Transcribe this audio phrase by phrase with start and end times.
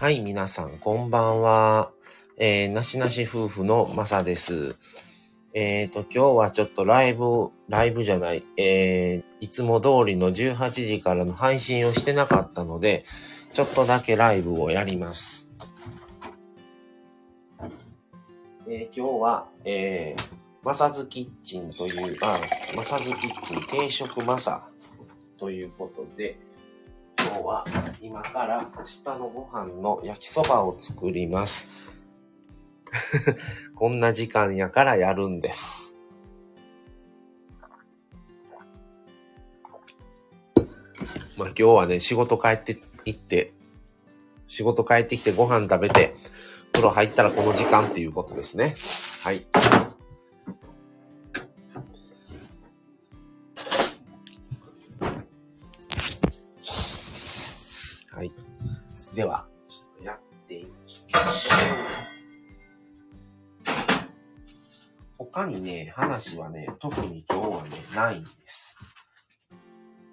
[0.00, 1.90] はい、皆さん、こんばんは。
[2.38, 4.76] えー、なしなし夫婦のまさです。
[5.52, 13.04] えっ、ー、と、今日はちょっとライブ、ライブじゃない、えー、いつも通りの18時からの配信をしてなかったので、
[13.52, 15.50] ちょっとだけライブをやります。
[18.66, 20.22] えー、今日は、えー、
[20.62, 22.38] マサズキッチンという、あ、
[22.74, 24.66] マサズキッチン定食マサ
[25.36, 26.38] ということで、
[27.22, 27.64] 今日は
[28.00, 31.96] 今から明日のご飯の焼きそばを作ります。
[33.76, 35.96] こんな時間やからやるんです。
[41.36, 43.52] まあ今日はね、仕事帰って行って、
[44.46, 46.16] 仕事帰ってきてご飯食べて、
[46.72, 48.76] 風呂入ったらこの時間っていうことですね。
[49.22, 49.44] はい。
[59.20, 60.18] では、ちょっとやっ
[60.48, 61.54] ていきましょ
[65.18, 65.18] う。
[65.18, 68.78] 他にね、話はね、特に今日はね、ないんです。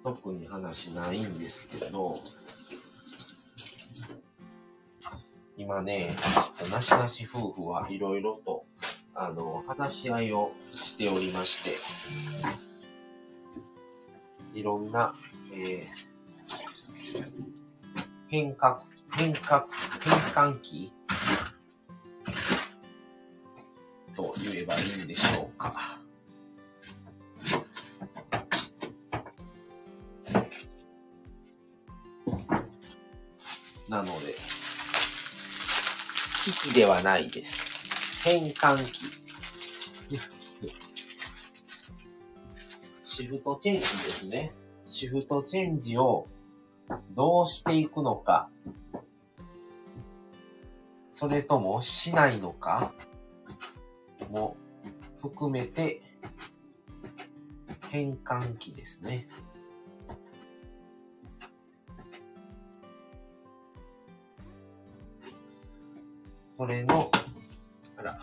[0.04, 2.18] 特に話ないんですけど、
[5.56, 8.66] 今ね、ちょっとなしなし夫婦はいろいろと、
[9.14, 11.70] あの、話し合いをしておりまして、
[14.52, 15.14] いろんな、
[15.54, 17.48] えー、
[18.28, 19.66] 変革、変革、
[20.00, 20.92] 変換期
[24.14, 25.98] と言えばいいんでしょうか。
[33.88, 34.34] なので、
[36.44, 38.22] 危機ではないです。
[38.22, 39.06] 変換期。
[43.02, 44.52] シフトチェンジですね。
[44.86, 46.28] シフトチェンジを
[47.16, 48.48] どうしていくのか、
[51.18, 52.92] それともしないのか？
[54.30, 54.56] も
[55.20, 56.00] 含めて
[57.90, 59.26] 変換期ですね。
[66.50, 67.10] それの、
[67.96, 68.20] あら、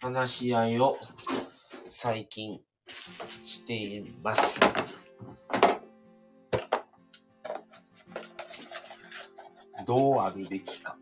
[0.00, 0.96] 話し合いを
[1.90, 2.60] 最近
[3.44, 4.60] しています。
[9.88, 10.98] どうあるべきか。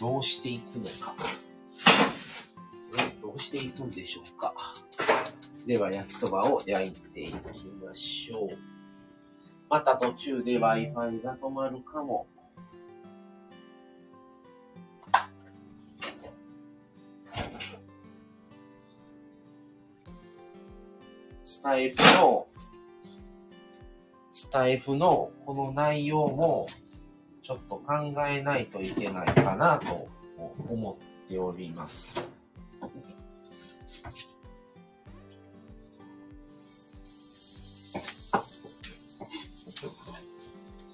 [0.00, 1.14] どうしていくのか。
[3.20, 4.54] どうしていくんでしょうか。
[5.66, 8.48] では、焼きそばを焼いていきましょう。
[9.68, 12.26] また途中で Wi-Fi が止まるかも。
[21.44, 22.47] スタイフの
[24.48, 26.68] スタイフのこの内容も
[27.42, 30.08] ちょっと考えないといけないかなと
[30.70, 32.14] 思っております。
[32.14, 32.22] さ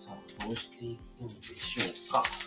[0.08, 2.43] あ、どうしていくんでしょうか。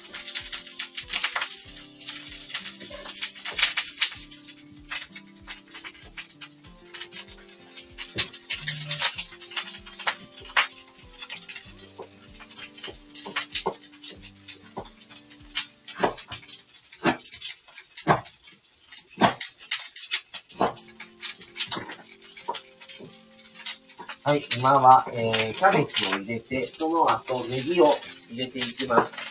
[24.28, 27.86] はい、今は、えー、キャベツを入れて、その後ネギを
[28.30, 29.27] 入れていきます。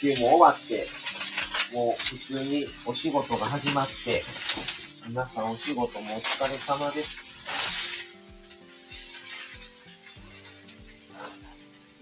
[0.00, 0.86] 休も終わって、
[1.74, 4.22] もう普通にお仕事が始まって、
[5.06, 7.28] 皆さんお仕事もお疲れ様です。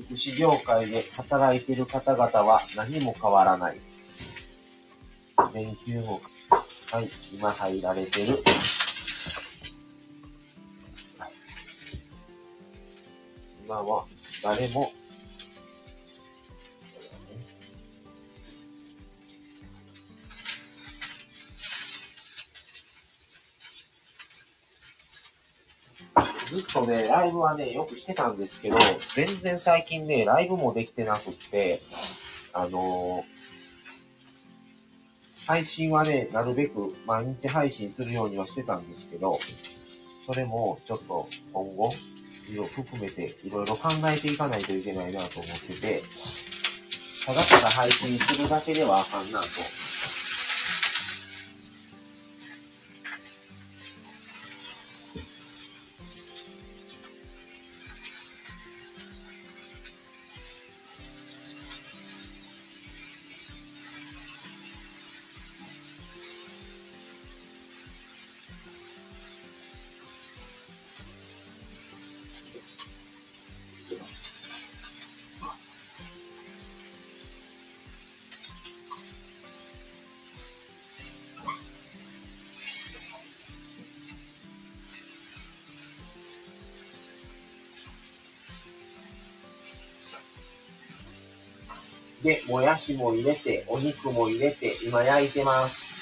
[0.06, 3.80] 福祉業界で働いている方々は何も変わらない。
[5.52, 6.20] 連休も、
[6.92, 8.38] はい、今入られてる。
[13.66, 14.06] 今は
[14.44, 14.92] 誰も
[26.88, 28.78] ずっとね、ライブはね、よくしてたんですけど、
[29.14, 31.80] 全然最近ね、ライブもできてなくって、
[32.54, 33.24] あのー、
[35.46, 39.38] 配信はね、なるべく毎日配信するようにはしてたんですけど、
[40.24, 41.92] それもちょっと今後、
[42.66, 46.00] 含めていろいろ考えていかないといけないなと思ってて、
[47.26, 49.46] ただただ配信するだけではあかんなと
[92.22, 95.97] で、もやしも入れて、お肉も入れて、今焼いてます。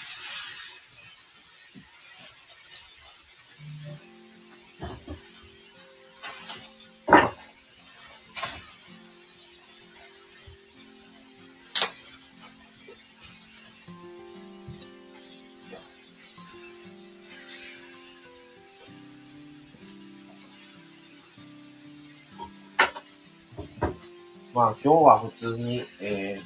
[24.84, 26.38] 今日は普通に、え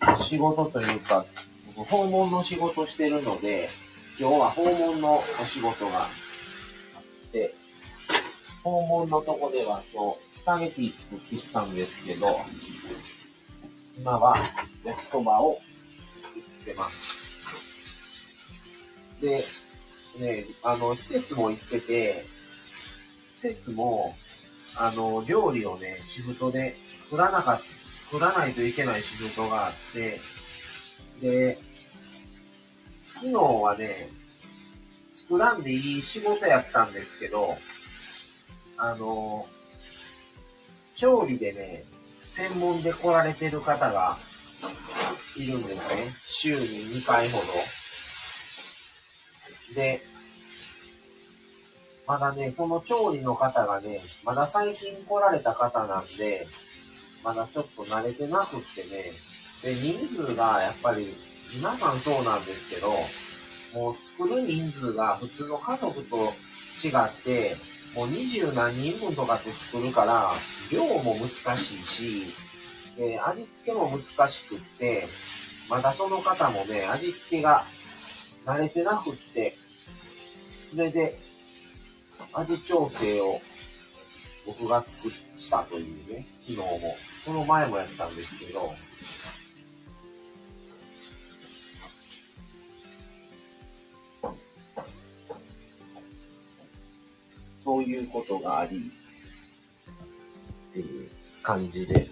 [0.00, 1.24] ー、仕事というか、
[1.76, 3.68] 僕訪問の仕事してるので、
[4.18, 7.54] 今日は訪問のお仕事があって、
[8.64, 12.26] 訪問のとこでは今日スパゲティ作ってきたんですけど、
[13.98, 14.42] 今は
[14.84, 15.58] 焼きそばを
[16.22, 17.28] 作ってます。
[19.20, 19.44] で、
[20.20, 22.24] ね、あの、施設も行ってて、
[23.28, 24.16] 施設も、
[24.78, 27.60] あの、料理をね、シフトで作らなか、
[28.10, 30.20] 作らないといけないシフトがあって、
[31.20, 31.58] で、
[33.14, 34.08] 昨日はね、
[35.14, 37.58] 作らんでいい仕事やったんですけど、
[38.76, 39.46] あの、
[40.94, 41.84] 調理でね、
[42.32, 44.16] 専門で来られてる方が
[45.36, 46.12] いるんですね。
[46.24, 46.60] 週に
[47.00, 47.44] 2回ほど。
[49.74, 50.00] で、
[52.08, 56.46] まだね、その調理の方がね、まだ最近来られた方なんで、
[57.22, 59.12] まだちょっと慣れてなくってね、
[59.62, 61.06] で、人数がやっぱり、
[61.54, 62.88] 皆さんそうなんですけど、
[63.78, 67.54] もう作る人数が普通の家族と違って、
[67.94, 70.30] もう二十何人分とかって作るから、
[70.72, 72.24] 量も難しいし、
[72.96, 75.06] で、味付けも難しくって、
[75.68, 77.64] まだその方もね、味付けが
[78.46, 79.54] 慣れてなくって、
[80.70, 81.27] それで、
[82.34, 83.40] 味調整を
[84.46, 85.12] 僕が作っ
[85.50, 86.96] たというね、昨日も。
[87.24, 88.72] その前もやったんですけど、
[97.62, 98.90] そういうことがあり、
[100.70, 101.10] っていう
[101.42, 102.08] 感じで、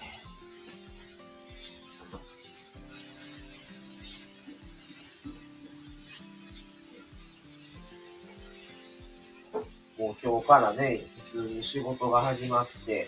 [10.22, 11.02] 今日からね、
[11.32, 13.06] 普通に仕事が始まって、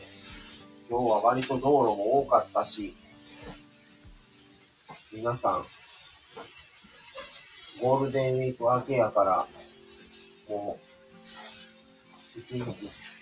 [0.90, 2.94] 今日は割と道路も多かったし、
[5.12, 5.64] 皆さん、
[7.80, 9.46] ゴールデンウィーク明けやから、
[10.48, 10.78] も
[12.36, 12.64] う、一日、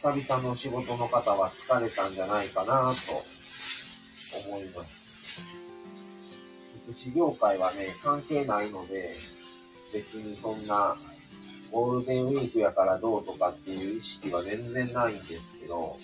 [0.02, 3.24] 久々の仕事の方は疲れたんじゃないかなと
[4.48, 5.40] 思います。
[6.84, 9.10] 福祉業界はね、関係ないので、
[9.94, 10.96] 別にそんな
[11.70, 15.96] ゴールデンウィークやからどうとかっていう意識は全然ないんですけど、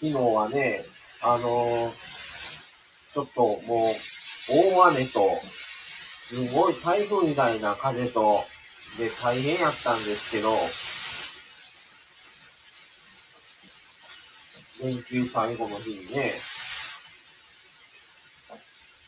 [0.00, 0.80] 昨日はね、
[1.22, 2.10] あのー
[3.12, 3.94] ちょっともう、
[4.48, 5.28] 大雨と、
[6.28, 8.44] すごい台風みたいな風と、
[8.96, 10.54] で大変やったんですけど、
[14.82, 16.32] 連休最後の日にね、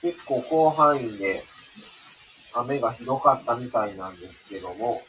[0.03, 1.41] 結構広範囲で
[2.57, 5.01] 雨がひどかったみたいなんですけども、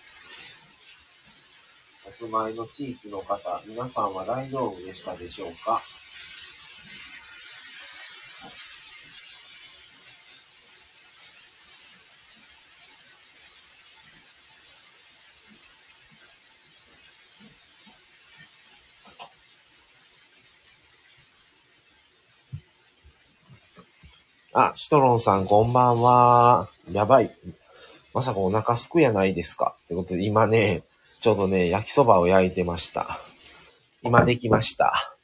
[2.23, 5.81] 住まいの地域の方、皆さんは大丈夫でしたでしょうか？
[24.53, 26.69] あ、シトロンさん、こんばんは。
[26.89, 27.35] やばい。
[28.13, 29.75] まさかお腹すくやないですか？
[29.85, 30.83] ってことで、今ね、
[31.23, 33.07] ちょうどね、焼きそばを焼いてました。
[34.01, 35.15] 今できました。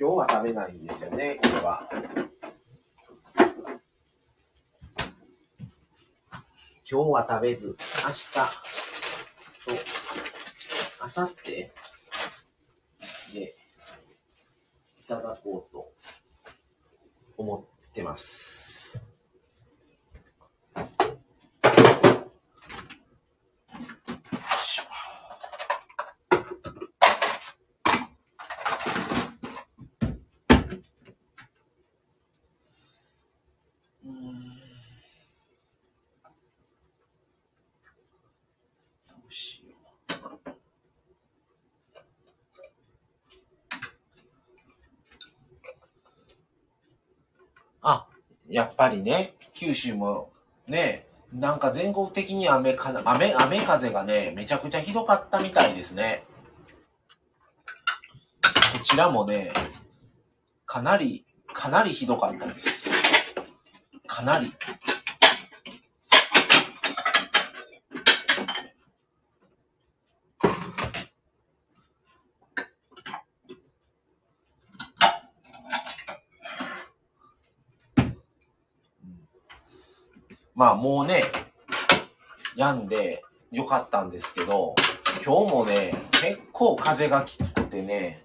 [0.00, 1.90] 今日は食べないんですよね、これは。
[6.92, 8.40] 今日は食べず、明日と、
[11.00, 11.50] 明後日？
[13.34, 13.56] で、
[15.00, 15.92] いただこうと
[17.36, 19.02] 思ってます。
[20.76, 20.86] よい
[24.64, 24.82] しょ
[34.04, 34.14] うーん
[39.08, 39.82] どうしよう。
[47.84, 48.06] あ、
[48.52, 50.30] やっぱりね、九州も
[50.68, 56.22] ね、なんか全国的に雨か、雨、雨風がね、めちゃくちゃひどかったみたいですね。
[58.74, 59.52] こちらもね、
[60.66, 62.90] かなり、かなりひどかったです。
[64.06, 64.52] かなり。
[80.62, 81.24] まあもうね、
[82.54, 84.76] 病んでよかったんですけど、
[85.14, 88.22] 今日もね、結構風がきつくてね、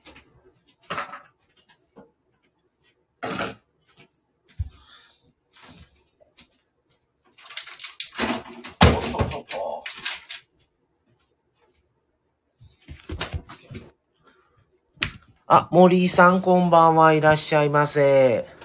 [15.48, 18.57] あ、森井さんこんばんはいらっしゃいませ。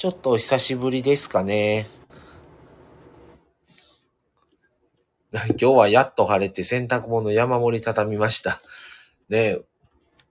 [0.00, 1.86] ちょっとお久しぶりですかね。
[5.30, 8.62] 今日はやっと晴れて洗濯物山盛り畳みました。
[9.28, 9.58] ね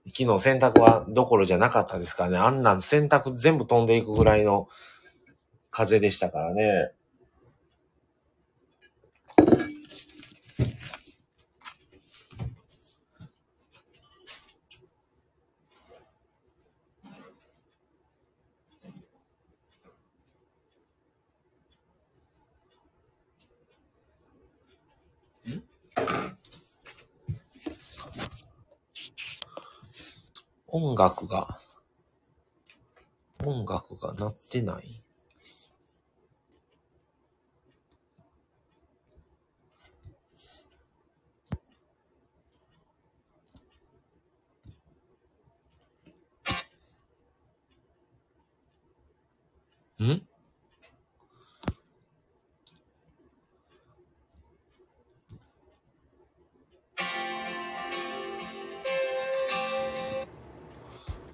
[0.08, 2.36] 昨日洗濯はどころじゃなかったですかね。
[2.36, 4.68] あんなん洗濯全部飛んでいくぐらいの
[5.70, 6.90] 風でしたからね。
[30.72, 31.58] 音楽が、
[33.42, 35.02] 音楽が鳴ってない。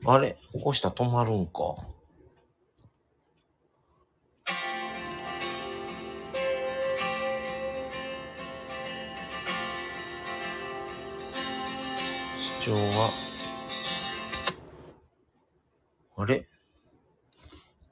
[0.09, 1.77] あれ起こしたら止まるんか。
[12.39, 13.11] 視聴は、
[16.19, 16.47] あれ？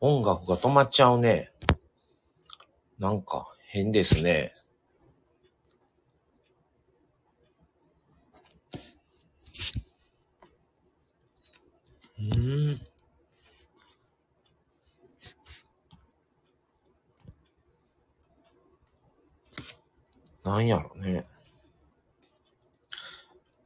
[0.00, 1.50] 音楽が止まっちゃうね。
[3.00, 4.52] なんか変ですね。
[12.16, 12.80] うーん。
[20.54, 21.26] なんやろね。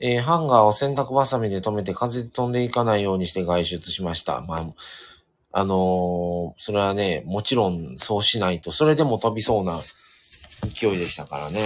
[0.00, 4.40] えーハンガーを洗濯バサミで止めて風で飛んでいかないようにして外出しました。
[4.40, 4.66] まあ、
[5.52, 9.80] あのーそれはね、もちろんそうしないと、それでも飛びそうな
[10.66, 11.60] 勢いでしたからね。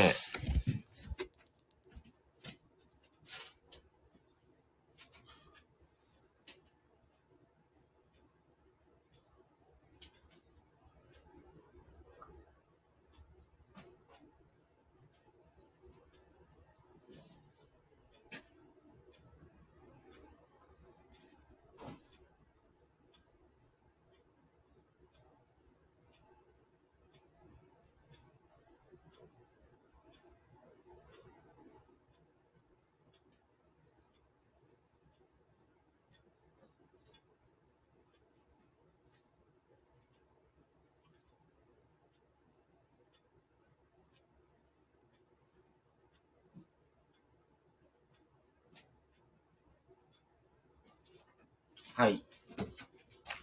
[51.94, 52.22] はい。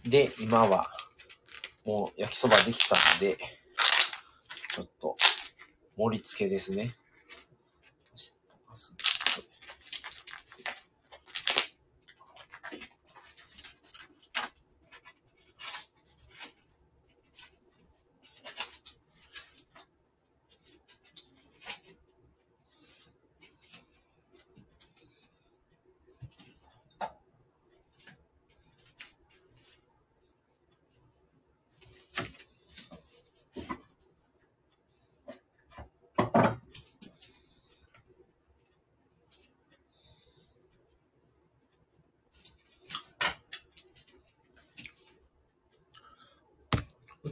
[0.02, 0.90] で、今は、
[1.84, 3.36] もう焼きそばできたんで、
[4.74, 5.16] ちょっと、
[5.96, 6.94] 盛り付けですね。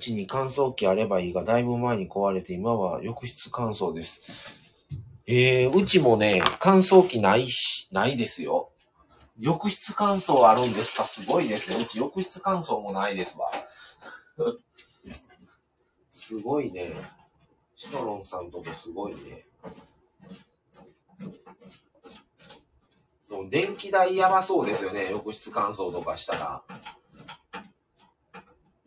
[0.09, 4.23] ちに乾燥機あればいいが、だいぶ前に壊れて、今は浴室乾燥です。
[5.27, 8.71] えー、うちもね、乾燥機ないし、ないですよ。
[9.39, 11.05] 浴室乾燥あるんですか？
[11.05, 11.83] すごいですね。
[11.83, 13.51] うち浴室乾燥もないですわ。
[16.11, 16.93] すごいね。
[17.77, 19.45] シトロンさんとこすごいね。
[23.29, 25.11] でも電気代やばそうですよね。
[25.11, 26.63] 浴室乾燥とかしたら。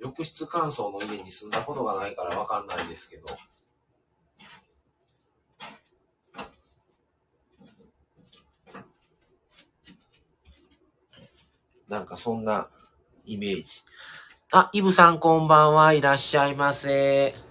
[0.02, 3.28] 浴室乾燥の家に住んだことがないからわかんないですけど。
[11.88, 12.68] なんかそんな
[13.26, 13.84] イメージ。
[14.52, 17.51] あ、イブさんこんばんはいらっしゃいませ。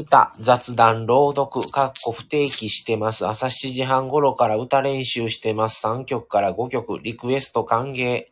[0.00, 3.26] 歌、雑談、朗読、かっこ不定期してます。
[3.26, 5.86] 朝7時半頃から歌練習してます。
[5.86, 8.24] 3曲から5曲、リクエスト歓迎。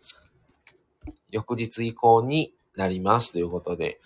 [1.31, 3.33] 翌日以降になります。
[3.33, 4.01] ということで。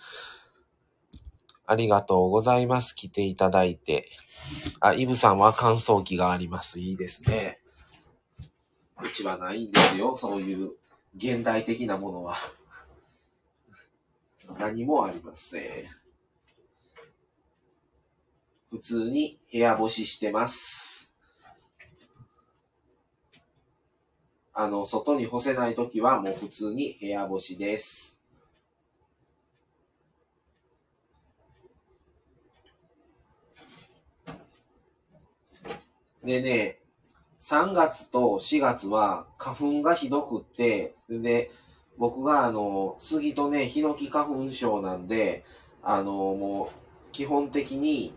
[1.65, 2.93] ありがとうございます。
[2.93, 4.05] 来ていただいて。
[4.81, 6.81] あ、イブさんは乾燥機があります。
[6.81, 7.61] いいですね。
[9.01, 10.17] うちはないんですよ。
[10.17, 10.73] そういう
[11.15, 12.35] 現代的なものは。
[14.59, 16.02] 何もありません。
[18.73, 21.15] 普通に部屋干ししてます。
[24.51, 28.19] あの、外に干せないときはもう普通に部屋干しです。
[36.23, 36.79] でね、
[37.41, 41.51] 3月と4月は花粉がひどくって、で、
[41.99, 45.43] 僕があの、杉とね、ヒノキ花粉症なんで、
[45.83, 46.71] あの、も
[47.07, 48.15] う、基本的に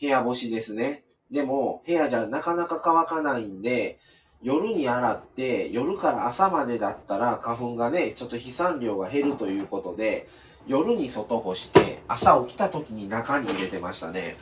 [0.00, 1.02] 部屋干しですね。
[1.30, 3.98] でも、部屋じゃなかなか乾かないんで、
[4.42, 10.28] 夜に洗って、夜から朝までだったら花粉がね、ちょっと飛散量が減るということで、
[10.66, 14.36] 夜に外干して、朝起きた時に中に入れてましたね。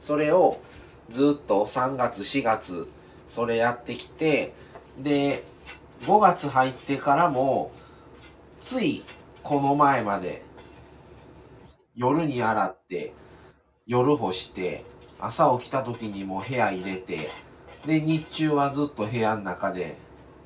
[0.00, 0.60] それを
[1.08, 2.88] ずっと3月、4月、
[3.28, 4.52] それやってきて、
[4.98, 5.44] で、
[6.02, 7.70] 5月入ってからも、
[8.60, 9.04] つい
[9.42, 10.42] この前まで、
[11.94, 13.14] 夜に洗って、
[13.86, 14.84] 夜干して、
[15.20, 17.28] 朝起きた時にも部屋入れて、
[17.86, 19.96] で、日中はずっと部屋の中で、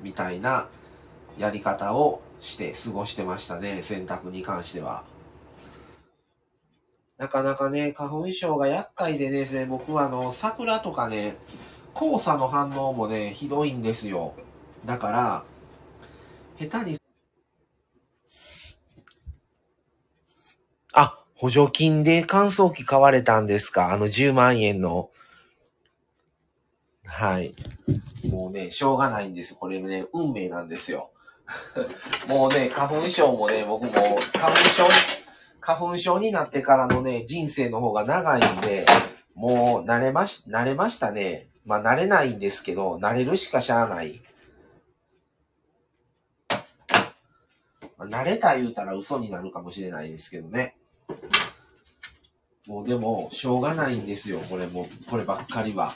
[0.01, 0.67] みたいな
[1.37, 5.03] やり方をして過ごしてましたね、洗濯に関しては。
[7.17, 11.35] なかなかね、花粉症が厄介でですね、僕はあの、桜とかね、
[11.93, 14.33] 黄砂の反応もね、ひどいんですよ。
[14.85, 15.43] だから、
[16.59, 16.97] 下手に、
[20.93, 23.91] あ、補助金で乾燥機買われたんですか？
[23.91, 25.09] あの10万円の。
[27.03, 27.55] はい。
[28.29, 29.55] もうね、しょうがないんです。
[29.55, 31.09] これね、運命なんですよ。
[32.29, 34.87] もうね、花粉症もね、僕も花粉症、
[35.59, 38.85] 花粉症になってからのね、人生の方が長いんで、
[39.33, 41.49] もう慣れまし、慣れましたね。
[41.65, 44.21] まあ慣れないんですけど、慣れるしかしゃあない。
[47.97, 50.75] 慣れた言うたら嘘になるかもしれないですけどね。
[52.67, 55.91] もうでも、しょうがないんですよ、これも、こればっかりは。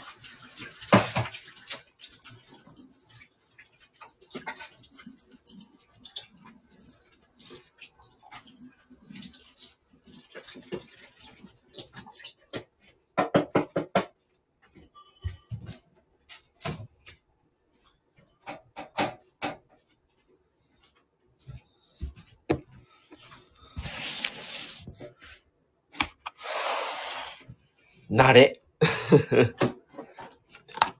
[28.26, 28.60] 慣れ。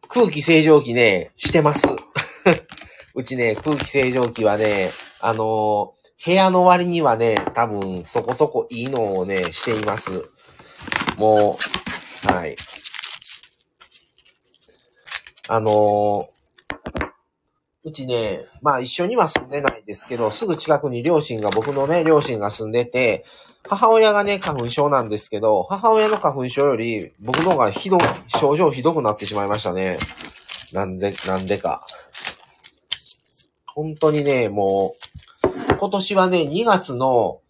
[0.08, 1.88] 空気清浄機ね、してます。
[3.16, 10.30] うちね、空気清浄機はね、あのー、部屋の割にはね、多分そこそこいいのをね、しています。
[11.18, 11.58] も
[12.28, 12.56] う、はい。
[15.50, 16.26] あのー、
[17.86, 23.26] うちね、まあ一緒には住んでないですけど、すぐ近くに両親が、僕のね、両親が住んでて、
[23.68, 27.98] 母親がね、花粉症なんですけど、母親の花粉症より、僕の方がひど、
[28.28, 29.98] 症状ひどくなってしまいましたね。
[30.74, 31.86] なんで、なんでか。
[33.68, 34.96] 本当にね、も
[35.44, 37.42] う、今年はね、2月の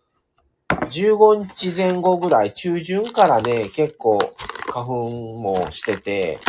[0.69, 4.19] 15日前後ぐらい、中旬からね、結構
[4.67, 6.39] 花粉もしてて、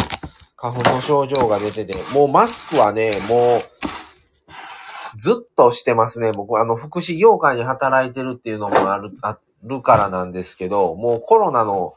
[0.57, 6.33] 花粉の症状が出てて、もうマスクはね、もう、ずっとしてますね。
[6.33, 11.94] 僕、あの、福祉業界に働いてるっていうのもある、あっるからなんですけど、もうコロナの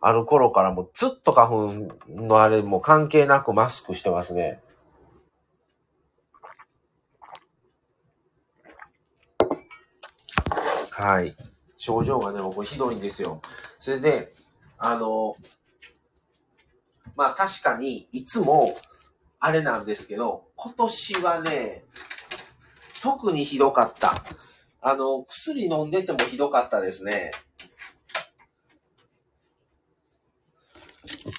[0.00, 4.60] ある頃からもうずっと花粉のあれも関係なくマスクしてますね。
[10.90, 11.36] はい。
[11.76, 13.40] 症状がね、僕ひどいんですよ。
[13.78, 14.32] それで、
[14.78, 15.36] あの、
[17.16, 18.76] まあ確かにいつも
[19.38, 21.84] あれなんですけど、今年はね、
[23.02, 24.12] 特にひどかった。
[24.86, 27.30] あの、薬飲んでてもひどかったですね。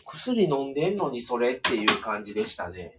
[0.03, 2.97] 薬飲んでんのにそれっていう感じでしたね。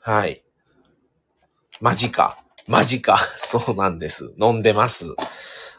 [0.00, 0.42] はい。
[1.82, 2.42] マジか。
[2.66, 3.18] マジか。
[3.36, 4.32] そうなんです。
[4.40, 5.14] 飲んでます。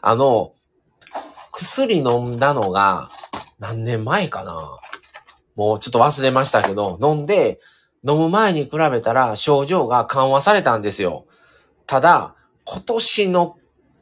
[0.00, 0.54] あの、
[1.50, 3.10] 薬飲んだのが
[3.58, 4.78] 何年前かな
[5.54, 7.60] もうちょっと忘れましたけど、飲んで、
[8.06, 11.26] 飲む前に比べたら症状が緩和されたんですよ。
[11.86, 13.56] ただ、今年の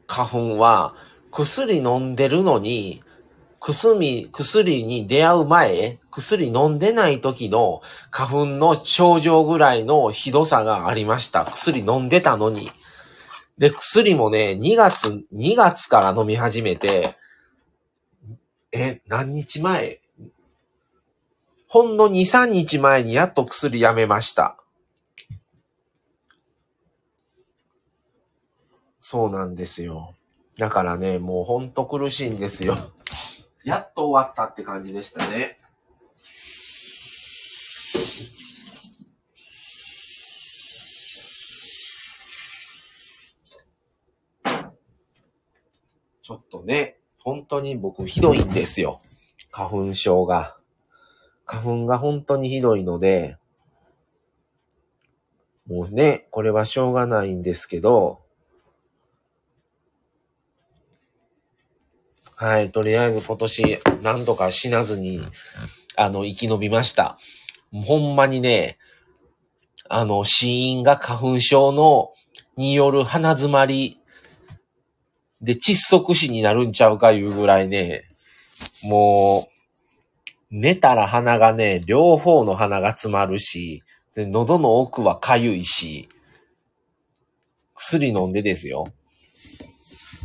[0.07, 0.93] 花粉は
[1.31, 3.01] 薬飲んでるのに、
[3.59, 11.45] 薬、薬に出会う前、薬飲んでない時の花粉の症状ぐらいのひどさがありました。
[11.45, 12.71] 薬飲んでたのに。
[13.57, 17.15] で、薬もね、2月、2月から飲み始めて、
[18.73, 20.01] え、何日前？
[21.73, 24.59] ほんの2、3日前にやっと薬やめました。
[28.99, 30.13] そうなんですよ。
[30.59, 32.77] だからね、もうほんと苦しいんですよ。
[33.63, 35.57] やっと終わったって感じでしたね。
[46.21, 48.99] ちょっとね、本当に僕ひどいんですよ。
[49.49, 50.55] 花粉症が。
[51.53, 53.37] 花粉が本当にひどいので、
[55.67, 58.21] もうね、これはしょうがないんですけど、
[62.37, 65.21] はい、とりあえず今年何とか死なずに、
[65.95, 67.19] あの、生き延びました。
[67.85, 68.79] ほんまにね、
[69.87, 72.13] あの、死因が花粉症の、
[72.57, 73.99] による鼻詰まり
[75.41, 78.05] で窒息死になるんちゃうかいうぐらいね、
[78.83, 79.52] もう、
[80.55, 83.81] 寝たら鼻がね、両方の鼻が詰まるし、
[84.13, 86.07] で喉の奥はかゆいし、
[87.73, 88.85] 薬飲んでですよ。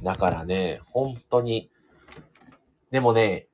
[0.03, 1.71] だからね、本当に。
[2.91, 3.47] でもね、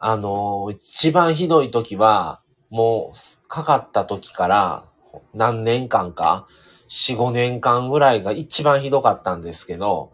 [0.00, 4.86] あのー、一番ひどい時は、もう、かかった時から
[5.32, 6.48] 何年間か、
[6.88, 10.12] 4、5年間ぐらいが一番ひどかったんですけど、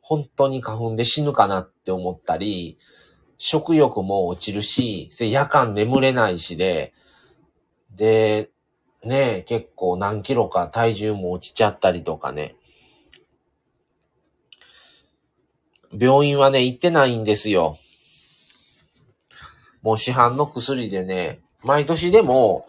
[0.00, 2.78] 本当に花粉で死ぬかなって思ったり、
[3.38, 6.92] 食欲も落ちるし、夜間眠れないしで、
[7.94, 8.50] で、
[9.04, 12.56] ね結構何キロか体重も落ちちゃったりとかね。
[15.96, 17.78] 病院はね、行ってないんですよ。
[19.82, 22.66] もう市販の薬でね、毎年でも、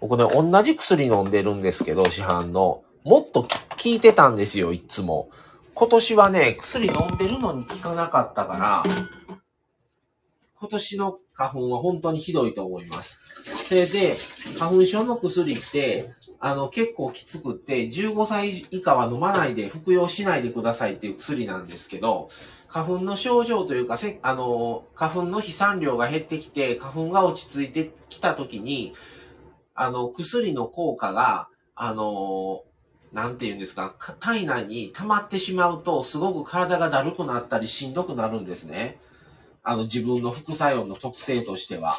[0.00, 2.82] 僕ね、同じ薬飲んでるんですけど、市販の。
[3.04, 3.48] もっと効
[3.84, 5.28] いてたんですよ、いつも。
[5.74, 8.84] 今年はね、薬飲んでるのに効かなかったから、
[10.58, 13.20] 今年の花粉は本当にひどいと思います。
[13.68, 14.16] それで、
[14.58, 16.06] 花粉症の薬って、
[16.38, 22.30] あの、結構きつくって、15歳以下は飲まないで、服用しないでくださいっていう薬なんですけど、
[22.68, 28.94] 花粉の症状というか、せあの、花粉の飛散量が減ってきて、花粉が落ち着いてきたときに、
[29.74, 32.64] あの、薬の効果が、あの、
[33.12, 38.98] なんて言うんですか、体内に溜まってしまうと、すごく体がだるくなったりしんどくなるんですね。
[39.68, 41.98] あの、自分の副作用の特性としては。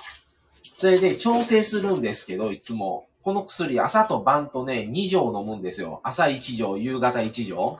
[0.63, 3.07] それで調整するんですけど、いつも。
[3.23, 5.99] この薬、朝と晩とね、2錠飲むんですよ。
[6.03, 7.79] 朝1錠、夕方1錠。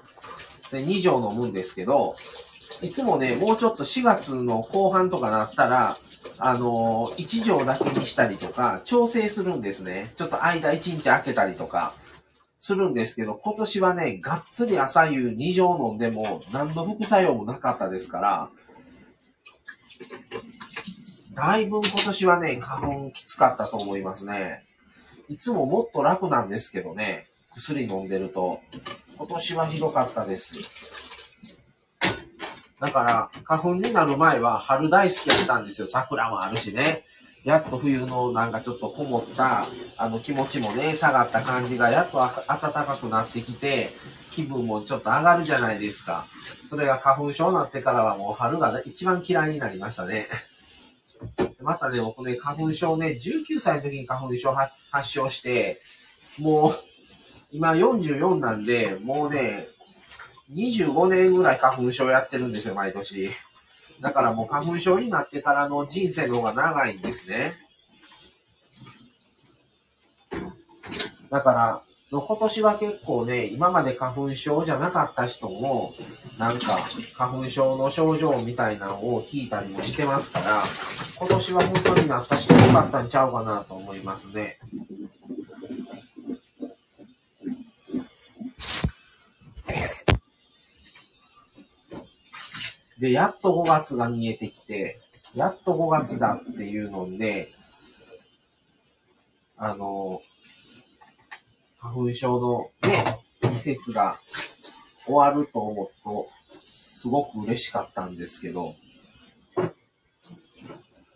[0.68, 2.18] それ2錠飲むんですけど、
[2.82, 5.98] いつもね、もうちょっと4月の後半とかなったら、
[6.38, 10.12] あのー、1錠だけにしたりとか、調整するんですね。
[10.18, 11.94] ちょっと間1日空けたりとか、
[12.60, 18.50] するんですけど、今年はね、がっつり朝夕2錠飲んでも、何の副作用もなかったですから、
[21.34, 24.64] だいぶ今年はね、花粉きつかったと思いますね。
[25.30, 28.62] いつももっと楽なんですけどね、薬飲んでると。
[29.18, 30.56] 今年はひどかったです。
[32.80, 35.88] だから、花粉になる前は春大好きやったんですよ。
[35.88, 37.04] 桜もあるしね。
[37.48, 43.92] やっと冬のなんかちょっとこもった、あの気持ちもね、下がった感じがやっと暖かくなってきて、
[44.32, 46.28] 気分もちょっと上がるじゃないですか。
[46.68, 50.28] それが花粉症になってからはもう春が一番嫌いになりましたね。
[51.62, 55.80] またね、僕ね、花粉症ね、19歳の時に花粉症発症して、
[56.38, 56.84] もう、
[57.54, 59.70] 今44なんで、もうね、
[60.54, 63.32] 25年ぐらい花粉症やってるんですよ、毎年。
[64.02, 67.52] だからもう花粉症になってからの人生の方が長いんですね。
[71.30, 75.92] だから、今年は結構ね、今まで花粉症じゃなかった人も、
[76.40, 76.78] なんか
[77.16, 80.64] 花粉症の症状みたいなのを聞いたりもしてますから、
[81.18, 84.60] 今年は本当になった人多かったんちゃうかなと思いますね。
[93.00, 95.00] で、やっと5月が見えてきて、
[95.36, 97.54] やっと5月だっていうので、
[99.56, 100.22] あの、
[101.80, 104.20] 花粉症のね、季節が
[105.06, 106.28] 終わると思うと、
[106.66, 108.76] すごく嬉しかったんですけど、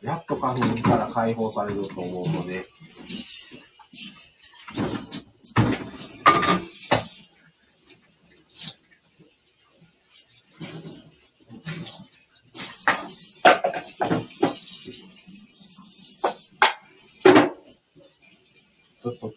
[0.02, 2.65] やっと花粉から解放されると思うとね、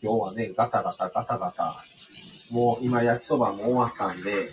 [0.05, 1.75] ちょね、ガタガタガタガタ、
[2.51, 4.51] もう今焼きそばも終わったんで、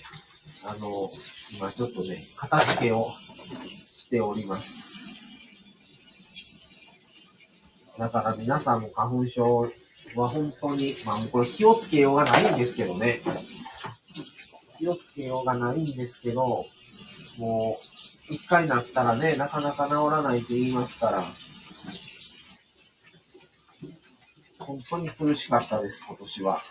[0.64, 1.10] あの、
[1.58, 5.02] 今ちょっとね、片付けをしております。
[7.98, 9.72] だから皆さんも花粉症
[10.16, 13.20] は本当に、まあこれ気をつけようがないんですけどね。
[14.78, 16.66] 気をつけようがないんですけど、
[17.40, 17.78] も
[18.30, 21.24] う、一回なったらね、なかなか治らないと言いますから、
[24.72, 26.62] 本当に苦しかったです、今年は。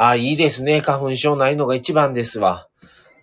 [0.00, 0.80] あ、いいですね。
[0.80, 2.68] 花粉症ないのが一番ですわ。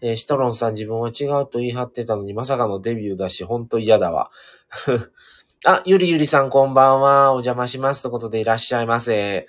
[0.02, 4.30] えー、シトロンさん自分は違うと言い張ってたのに、まさかのデビューだし、ほんと嫌だわ。
[5.66, 7.32] あ、ゆりゆりさんこんばんは。
[7.32, 8.02] お邪魔します。
[8.02, 9.48] ということでいらっしゃいませ。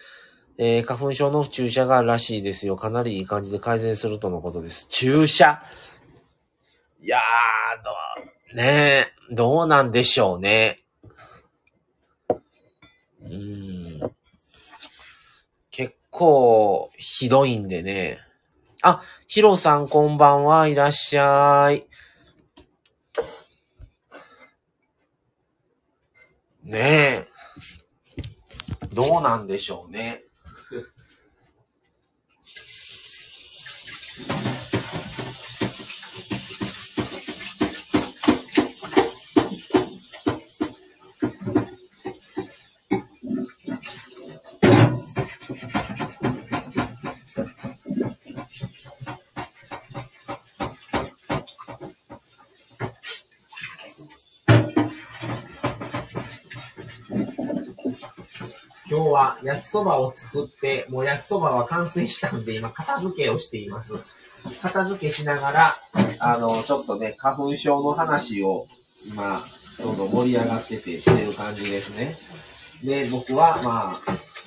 [0.57, 2.77] えー、花粉症の注射があるらしいですよ。
[2.77, 4.87] かなりいい感じで改善するとのことです。
[4.89, 5.59] 注射
[7.03, 7.91] いやー、ど
[8.53, 10.85] う、ね、どうなんでしょうね。
[13.25, 13.66] うん。
[16.17, 18.17] 構ひどいんでね。
[18.83, 21.87] あ、ヒロさんこんばんはいらっしゃい。
[26.65, 27.25] ねえ。
[28.95, 30.25] どうなんでしょうね。
[59.17, 63.95] は焼きそばを作って、もう焼きそばは完成したんで、今片付けをしています。
[64.63, 65.75] 片付けしながら、
[66.21, 68.67] あの、ちょっとね、花粉症の話を
[69.09, 69.43] 今、
[69.83, 72.17] どんどん盛り上がっててしてる感じですね。
[72.85, 73.95] で、僕は、まあ、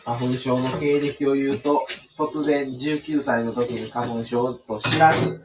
[0.05, 1.85] 花粉症の経歴を言うと、
[2.17, 5.43] 突然19歳の時に花粉症と知らず、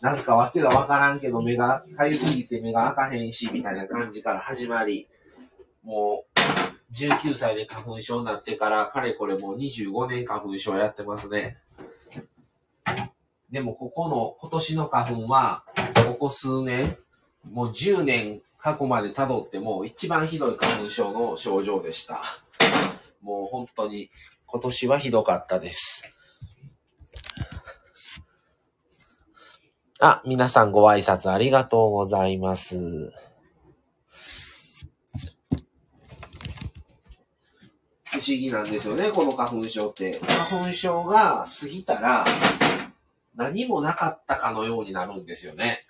[0.00, 5.08] なんかわけがわからんけど目がかゆすぎて目が開かへんし、みたいな感じから始まり、
[5.82, 6.27] もう、
[6.92, 11.58] 19歳で花粉症になってから、かれこれもう25年花粉症やってますね。
[13.50, 15.64] でも、ここの、今年の花粉は、
[16.06, 16.96] ここ数年、
[17.50, 22.22] もう10年過去まで辿っても一番ひどい花粉症の症状でした。
[23.22, 24.10] もう本当に
[24.46, 26.14] 今年はひどかったです。
[30.00, 33.12] あ、皆さんご挨拶ありがとうございます。
[38.18, 40.18] 不思議なんですよね、この花粉症って。
[40.48, 42.24] 花粉症が過ぎたら
[43.36, 45.86] 何もなかったかのようになるんですよね。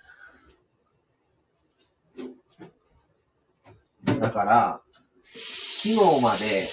[4.05, 4.81] だから、
[5.23, 6.67] 昨日まで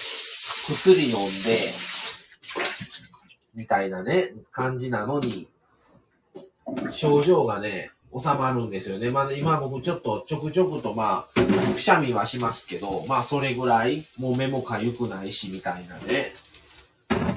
[0.67, 1.59] 薬飲んで、
[3.55, 5.47] みたいなね、感じなのに、
[6.91, 9.09] 症状がね、収まるんですよね。
[9.09, 16.27] まあ、今僕ちょっとちょくちょくとまあ、くしゃみはしますけど、まあそれぐらい、もう目もかゆくないし、みたいなね。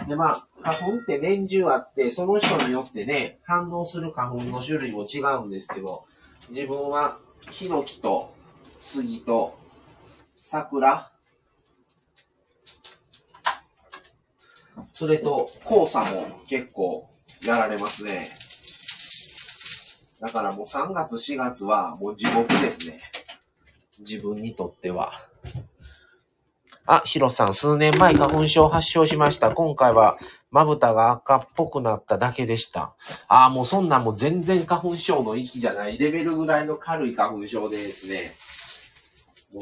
[0.08, 6.04] で、まあ、花粉って年中あって、その人によってね、反応する花粉の種類も違うんですけど、
[6.50, 7.16] 自分は
[7.50, 8.34] ヒノキと
[8.80, 9.56] 杉と
[10.36, 11.10] 桜、
[14.92, 17.08] それと黄砂も結構
[17.46, 18.28] やられますね。
[20.20, 22.98] だからもう3月4月はもう地獄ですね。
[24.00, 25.12] 自分にとっては。
[26.86, 29.54] あ、ヒロさん、数年前花粉症発症しました。
[29.54, 30.16] 今回は
[30.50, 32.96] まぶたが赤っぽくなっただけでした。
[33.28, 38.32] ああ、もうそんなんもう全然花粉症の域じゃないレベルぐらいの軽い花粉症ですね。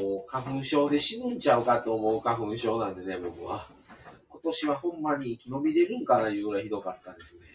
[0.01, 3.66] もう花粉症で死ぬんちゃうかと思う花粉症なんでね、僕は。
[4.31, 7.47] 今年はほんまに生き延びれるんかないうぐらいひどかったですね。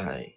[0.00, 0.34] はい。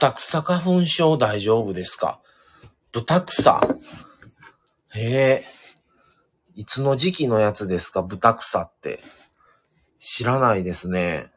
[0.00, 2.22] 豚草花粉症大丈夫ですか？
[2.90, 3.60] 豚草
[4.94, 5.44] へえ。
[6.54, 8.00] いつの時期のやつですか？
[8.00, 8.98] 豚草って。
[9.98, 11.30] 知らないですね。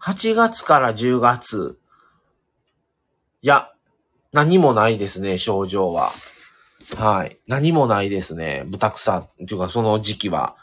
[0.00, 1.79] 8月から10月。
[3.42, 3.70] いや、
[4.32, 6.10] 何もないですね、症状は。
[6.98, 7.38] はい。
[7.46, 8.64] 何もないですね。
[8.66, 10.56] 豚草っていうかその時期は。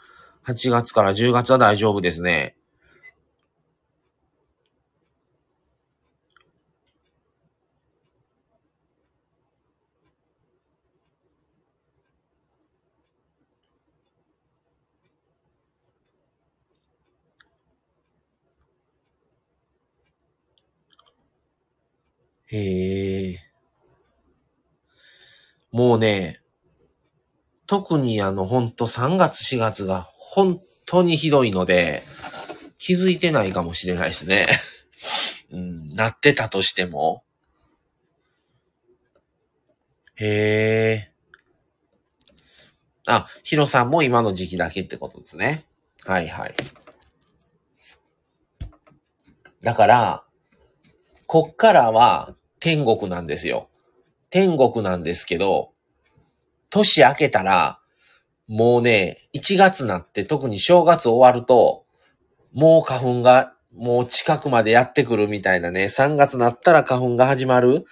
[0.46, 2.56] 8月から10月は大丈夫ですね。
[22.50, 23.38] へえ。
[25.70, 26.40] もうね、
[27.66, 32.02] 特にあの、ほんと3月4月が本当にひどいので、
[32.78, 34.46] 気づいてないかもしれないですね。
[35.52, 37.22] うん、なってたとしても。
[40.16, 41.12] へえ。
[43.04, 45.66] あ、ヒロさんも今の時期だけってことですね。
[46.04, 46.54] はいはい。
[49.62, 50.24] だから、
[51.26, 53.68] こっからは天国なんですよ。
[54.30, 55.72] 天国なんですけど、
[56.70, 57.80] 年明けたら、
[58.46, 61.84] もうね、1月なって特に正月終わると、
[62.52, 67.84] もう花粉がもう近くまでやってくるみたいなね、3月なったら花粉が始まる。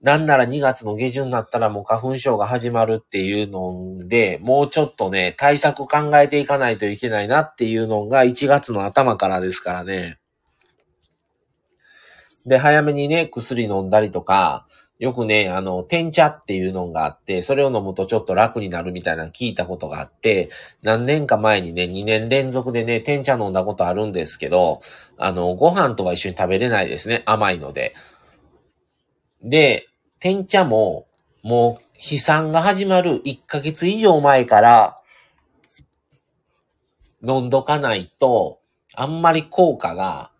[0.00, 10.18] なんなら2月の下旬になったらもう花粉症が始まるっていうので、もうちょっとね、対策考えていかないといけないなっていうのが1月の頭からですからね。
[12.46, 14.66] で、早めにね、薬飲んだりとか、
[14.98, 20.48] よくね、あの、天茶っていうのがあって、それを飲むとちょっと楽になるみたいな聞いたことがあって、
[20.84, 24.80] 何年か前にね、2年連続でね、天茶飲んだことあるんですけど、
[25.16, 27.22] あの、ご飯とは一緒に食べれないですね。
[27.26, 27.94] 甘いので。
[29.42, 29.88] で、
[30.20, 31.06] 天茶も、
[31.42, 34.96] もう、飛散が始まる1ヶ月以上前から、
[37.26, 38.58] 飲んどかないと、
[38.94, 40.31] あんまり効果が、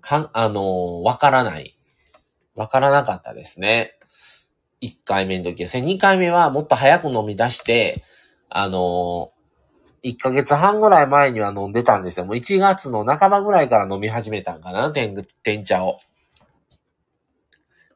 [0.00, 1.76] か、あのわからない。
[2.54, 3.92] わからなかったですね。
[4.82, 5.70] 1回目の時は。
[5.70, 7.94] 2回目はもっと早く飲み出して、
[8.48, 9.30] あの
[10.02, 12.26] 1ヶ月半ぐらい前には飲んでたんですよ。
[12.26, 16.00] もう1月の半ばぐらいから飲み始めたんかな、天、天茶を。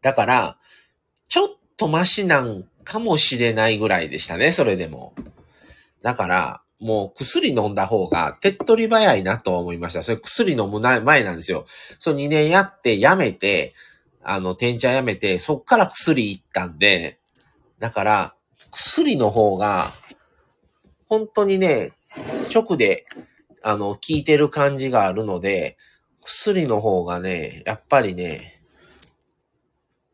[0.03, 0.59] だから、
[1.29, 5.15] ちょっとマシなんかもしれないぐらいでしたね、それでも。
[6.03, 10.03] だから、もう薬飲んだ方が手っ取り早いなと思いました。
[10.03, 11.65] それ薬飲む前なんですよ。
[11.99, 13.73] その2年やってやめて、
[14.23, 17.19] あの、天茶やめて、そっから薬行ったんで、
[17.79, 18.35] だから、
[18.71, 19.85] 薬の方が、
[21.07, 21.93] 本当にね、
[22.53, 23.05] 直で、
[23.63, 25.77] あの、効いてる感じがあるので、
[26.23, 28.41] 薬の方がね、やっぱりね、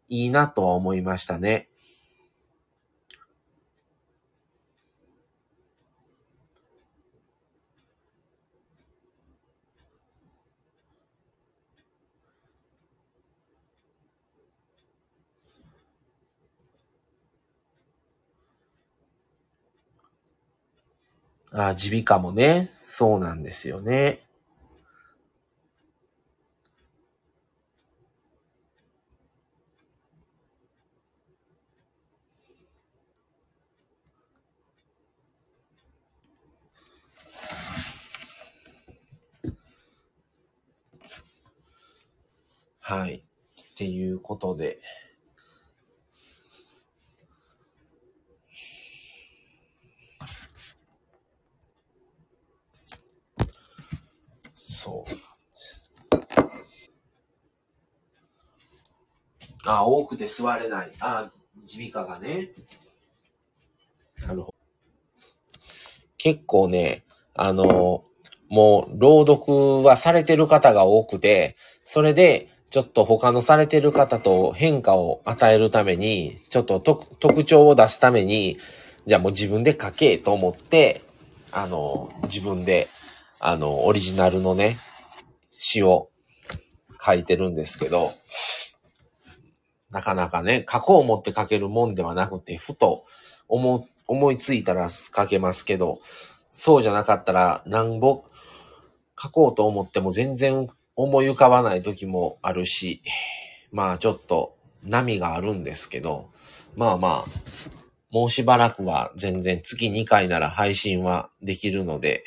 [0.09, 1.70] いいなとは思いましたね。
[21.53, 24.21] あ、耳鼻科もね、そうなんですよね。
[42.81, 43.17] はい。
[43.17, 43.23] っ
[43.77, 44.77] ていうことで。
[54.57, 55.13] そう。
[59.67, 60.91] あ、多くて座れない。
[61.01, 61.31] あ、
[61.73, 62.49] 耳鼻科がね。
[64.27, 64.55] なるほど。
[66.19, 67.05] 結構ね、
[67.35, 68.05] あの、
[68.49, 78.59] もう朗読はされてる方が多くて、それでちょっと他のされてる方と変化を与えるために、ちょっと特徴を出すために、
[79.07, 81.01] じゃあもう自分で書けと思って、
[81.53, 82.87] あの、自分で、
[83.41, 84.77] あの、オリジナルのね、
[85.59, 86.11] 詩を
[87.01, 88.09] 書いてるんですけど、
[89.93, 93.05] なかなかね、書こう思って書けるもんではなくて、ふと
[93.49, 95.99] 思、思いついたら書けますけど、
[96.51, 98.25] そうじゃなかったら、なんぼ
[99.21, 100.67] 書こうと思っても全然
[100.97, 103.03] 思い浮かばない時もあるし、
[103.73, 106.31] まあちょっと波があるんですけど、
[106.77, 107.25] まあまあ、
[108.11, 112.25] もうしばらくは全然月2回なら配信はできるので、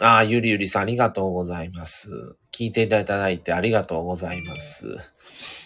[0.00, 2.36] ああ、ゆりゆりさんありがとうございます。
[2.50, 5.61] 聞いていただいてありがとうございます。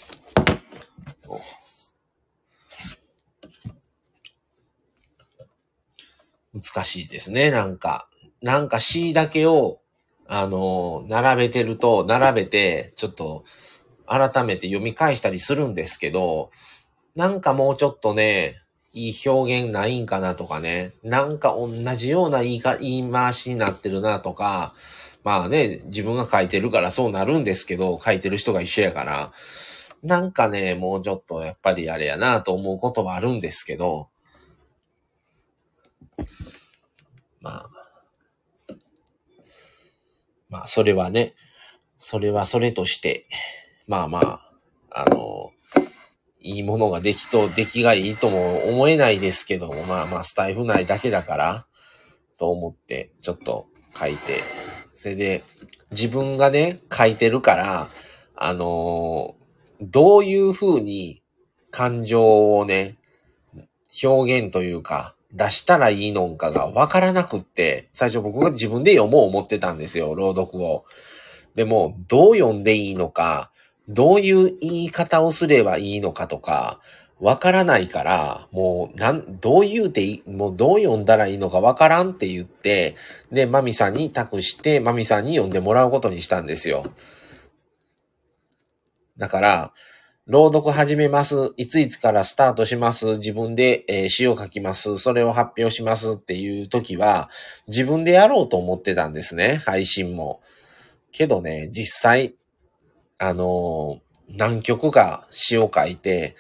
[6.55, 8.09] 難しいですね、なんか。
[8.43, 9.81] なんか詩だけを
[10.29, 13.45] あの、並べてると、並べて、ちょっと、
[14.07, 16.51] 改めて読み返したりするんですけど、
[17.15, 18.57] なんかもうちょっとね、
[18.93, 24.75] いい表現ないんかなとかね、なんか同じような言いか言い回しになってるなとか、
[25.23, 29.33] まあね、自分が書いてるからそうなるんですけど、書いてる人が一緒やから、
[30.07, 34.09] なんかね、もうちょっとやっぱりあれやなと思うことはあるんですけど、
[37.41, 37.71] まあ、
[40.49, 41.35] まあ、それはね、
[41.99, 43.27] それはそれとして、
[43.89, 44.41] まあまあ、
[44.91, 45.51] あの、
[46.39, 51.67] いいものができと、出来がいいとも思えないですけども、まあまあ、スタイフ内だけだから、
[52.39, 54.39] と思って、ちょっと書いて、
[54.95, 55.43] それで、
[55.91, 57.89] 自分がね、書いてるから、
[58.37, 59.35] あの
[59.81, 61.23] どういう風に
[61.71, 62.97] 感情をね、
[64.03, 70.85] 表現というか、出したらいいのかがわからなくって、最初僕が自分で読もう思ってたんですよ、朗読を。
[71.55, 73.51] でも、どう読んでいいのか、
[73.89, 76.81] どういう言い方をすればいいのかとか、
[77.21, 82.95] わからないから、もう、なん、どう言うていい、もうどう読んだらいいのかわからんって言って、
[83.33, 86.85] で、マミさんに託して、マミさんに読んでもらうことにしたんですよ。
[89.19, 89.73] だから、
[90.27, 91.53] 朗読始めます。
[91.57, 93.19] いついつからスタートします。
[93.19, 94.99] 自分で、えー、詩を書きます。
[94.99, 97.31] それを発表しますっていう時は、
[97.69, 99.61] 自分でやろうと思ってたんですね。
[99.65, 100.43] 配信も。
[101.13, 102.35] けどね、実際、
[103.19, 106.35] あのー、何曲か詩を書いて、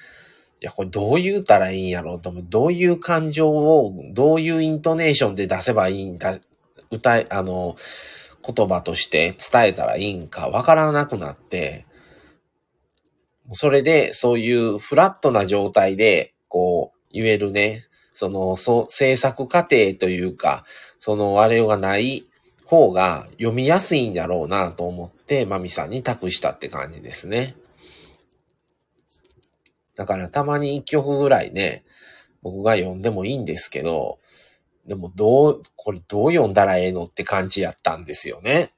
[0.60, 2.44] いや、これどう言うたらいいんやろうと思う。
[2.46, 6.36] どういう感情を、どういうイントネーションで出せばいいんだ、
[6.90, 7.76] 歌い、あの、
[8.44, 11.85] 言葉として伝えたらいいんかわからなくなって、
[13.52, 17.82] それで、そういうフラットな状態で、こう、言えるね、
[18.12, 20.64] その、そ、制作過程というか、
[20.98, 22.26] その、あれがない
[22.64, 27.54] 方が読みやすいんだろうなと思って、マミさんに託したって感じですね。
[29.94, 31.84] だからたまに一曲ぐらいね、
[32.42, 34.18] 僕が読んでもいいんですけど、
[34.86, 38.70] でもどう、これどう読んだらええのって感じやったんですよね。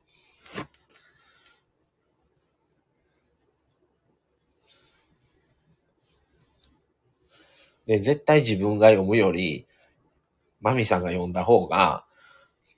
[7.88, 9.66] で、絶対自分が読むより、
[10.60, 12.04] マミさんが読んだ方が、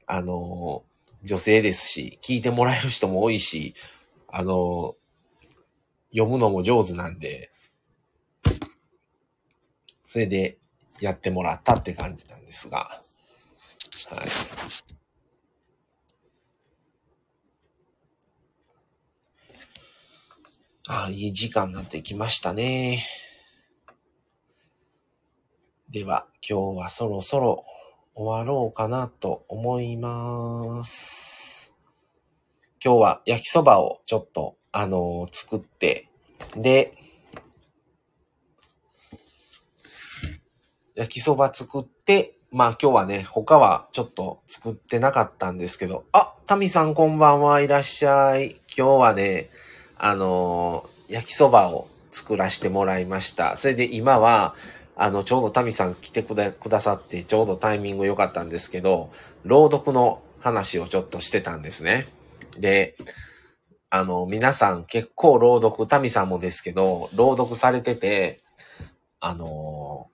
[0.06, 0.84] あの、
[1.24, 3.74] 女性ですし、聞いてもらえる人も多いし、
[4.28, 4.94] あの、
[6.12, 7.50] 読むのも上手なんで、
[10.06, 10.58] それで
[11.00, 14.28] やってもらったって感じなんですが、はい。
[20.86, 23.04] ああ、いい時間になってきましたね。
[25.92, 27.64] では、今日はそろそろ
[28.14, 31.74] 終わろうかなと思います。
[32.80, 36.08] 今日は焼きそばをちょっと、あのー、作って、
[36.56, 36.94] で、
[40.94, 48.60] 焼きそば作って、まあ今日はね、他はちょっと作ってなかったんですけど、あ、タミさんこんばんはいらっしゃい。
[48.68, 49.50] 今日はね、
[49.98, 53.56] あのー、焼きそばを作らせてもらいました。
[53.56, 54.54] それで今は、
[55.02, 59.10] あの、ちょうどタミさん来てくださって、ちょうどタイミング良かったんですけど、
[59.44, 62.06] 朗読の話をちょっとしてたんですね。
[62.58, 62.98] で、
[63.88, 68.42] あの、皆さん結構朗読、タミさんもですけど、朗読されてて、
[69.20, 70.10] あの、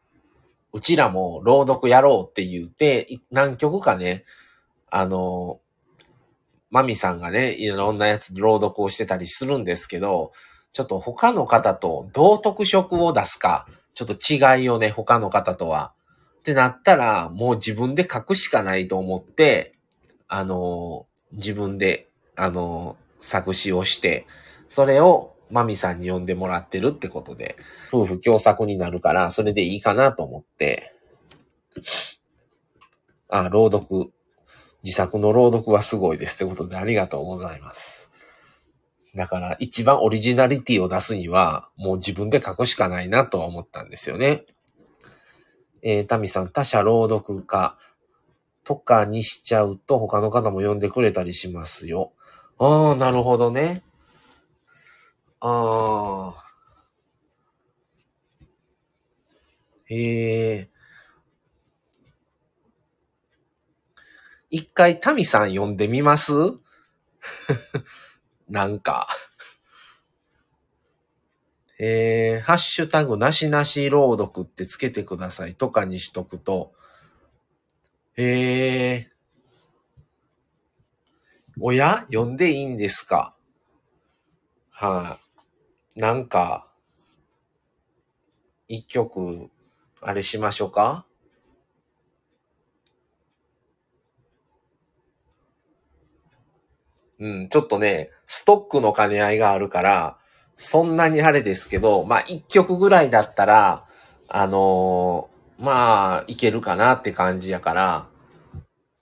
[0.73, 4.25] うちらも朗読やろうって言って、何曲かね、
[4.89, 5.59] あの、
[6.71, 10.31] マミさんがね、いろんなやつ朗読をしてたりするんですけど、
[10.71, 13.67] ちょっと他の方とどう特色を出すか、
[13.97, 14.15] ちょっと
[14.59, 15.95] 違いをね、他の方とは。
[16.41, 19.73] ってなったら、もう自分で書くしかないと思って、
[20.29, 24.27] あのー、自分で、あのー、作詞をして、
[24.69, 27.57] それをマミさんに読んでもらってるってことで、
[27.91, 30.95] 夫婦共作になるから、それでいいかなと思って、
[33.31, 34.13] あ、朗読、
[34.85, 38.06] 自作の朗読はすごいですってことでありがとうございます。
[39.17, 44.45] だから一番オリジナリティを出すには、もう自分で書くしかないなとは思ったんですよね。
[45.83, 47.79] えー、タミさん、他者朗読家
[48.63, 52.13] とかにしちゃうと他の方も読んでくれたりしますよ。
[52.59, 53.83] ああ、なるほどね。
[55.41, 56.45] ああ。
[59.87, 60.71] へえ。
[64.51, 66.33] 一回タミさん読んでみます？
[68.49, 69.07] なんか。
[71.79, 76.73] えー、ハッシュタグなしなし朗読ってつけてくださいとかにしとくと、
[78.17, 79.13] えー、
[81.61, 82.07] おや？
[82.11, 83.37] 読んでいいんですか？
[84.71, 85.19] は
[85.95, 86.73] い、なんか、
[88.69, 89.51] 一曲、
[90.01, 91.05] あれしましょうか？
[97.19, 100.19] うん、ちょっとね、ストックの兼ね合いがあるから、
[100.55, 103.85] そんなにあれですけど、まあ、一曲ぐらいだったら、
[104.29, 108.07] あのー、まあ、いけるかなって感じやから、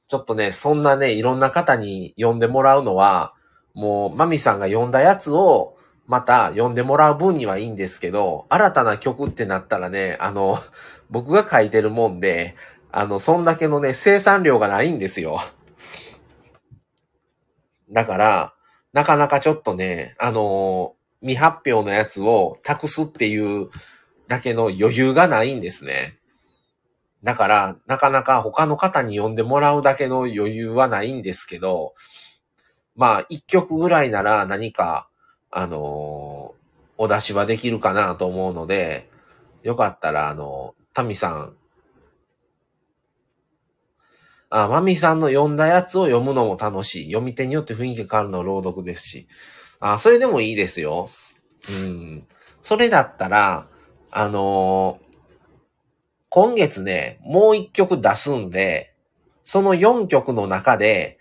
[0.09, 3.35] ちょっとね、そんなね、いろんな方に読んでもらうのは、
[3.75, 10.59] もう、マミさんが読んだやつを、また読んでもらう分にはいいんですけど、新たな曲ってなったらね、あの、
[11.11, 12.55] 僕が書いてるもんで、
[12.93, 15.41] あの、そんだけのね、生産量がないんですよ。
[17.91, 18.55] だから、
[18.93, 23.71] なかなかちょっとね、あのー、未発表のやつを託すっていう
[24.29, 26.19] だけの余裕がないんですね。
[27.23, 31.95] だから、なかなか他の方に読んでもらうだけの余裕はないんですけど、
[32.95, 35.09] まあ、一曲ぐらいなら何か、
[35.51, 36.55] あのー、
[36.99, 39.11] お出しはできるかなと思うので、
[39.63, 41.57] よかったら、あの、タミさん、
[44.57, 47.13] あ、マミさんの読んだやつを読むのも楽しい。
[47.13, 49.27] 読み手によって雰囲気変わるの朗読ですし。
[49.81, 51.07] あ、それでもいいですよ。
[51.69, 52.27] うん。
[52.63, 53.67] それだったら、
[54.13, 55.05] あのー
[56.29, 58.93] 今月ね、もう一曲出すんで、
[59.45, 61.19] その4曲の中で、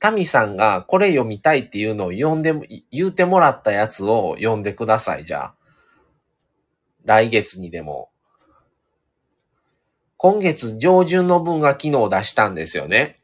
[0.00, 2.52] タミさんがこれ読みたいっていうのを読んで、
[2.90, 5.54] 言うてもらったやつを読んでください、じゃあ。
[7.06, 8.10] 来月にでも。
[10.24, 13.20] 今月上旬の分が昨日出したんですよね。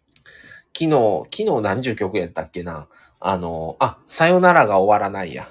[0.76, 2.88] 昨日、昨日何十曲やったっけな。
[3.20, 5.48] あの、あ、さよならが終わらないや。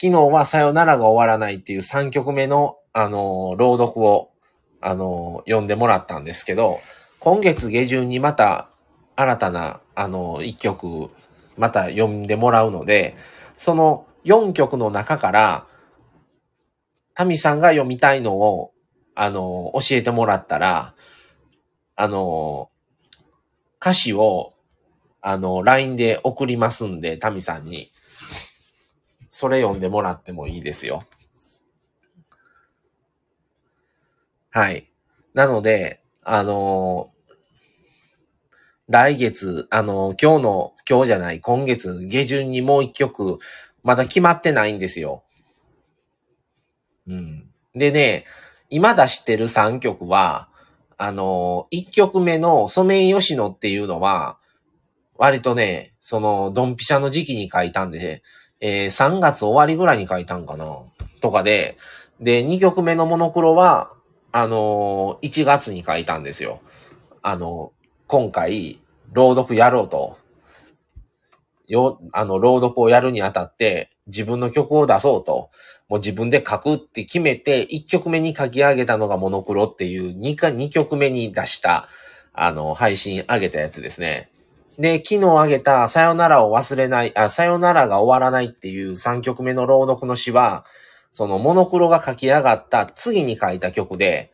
[0.00, 4.30] 昨日はさよならが終わらないっていう3曲目の、あの、朗読を、
[4.80, 6.78] あの、読んでもらったんですけど、
[7.18, 8.70] 今月下旬にまた
[9.16, 11.10] 新たな、あの、1曲、
[11.58, 13.14] また読んでもらうので、
[13.58, 15.66] その4曲の中から、
[17.12, 18.72] タミさんが読みたいのを、
[19.22, 20.94] あの、教えてもらったら、
[21.94, 22.70] あの、
[23.78, 24.54] 歌詞を、
[25.20, 27.90] あの、LINE で送りますんで、タミさんに。
[29.28, 31.04] それ読んでもらってもいいですよ。
[34.48, 34.90] はい。
[35.34, 37.12] なので、あの
[38.88, 43.38] 来月、あの今日の、今日じゃない、今月下旬にもう一曲、
[43.82, 45.24] まだ決まってないんですよ。
[47.06, 47.50] うん。
[47.74, 48.24] でね、
[48.70, 50.48] 今出してる3曲は、
[50.96, 54.38] あの1曲目のソメイヨシノっていうのは、
[55.16, 58.22] 割とね、その、ドンピシャの時期に書いたんで、
[58.60, 60.76] えー3月終わりぐらいに書いたんかな
[61.20, 61.76] とかで、
[62.20, 63.92] で、2曲目のモノクロは、
[64.32, 66.62] あのー1月に書いたんですよ。
[67.22, 67.72] あの、
[68.06, 68.80] 今回、
[69.12, 70.16] 朗読やろうと。
[71.66, 75.50] よ、あの、朗読をやるにあたって、自分の曲を出そうと。
[75.90, 81.88] もう自分で書くって決めて、1曲目に書き上げたのがモノクロっていう2か、2曲目に出した、
[82.32, 84.30] あの、配信上げたやつですね。
[84.78, 90.64] で、昨日上げた、さよならを忘れない、あ、さよならが終わらないっていう3曲目の朗読の詩は、
[91.10, 94.32] そのモノクロが書き上がった次に書いた曲で、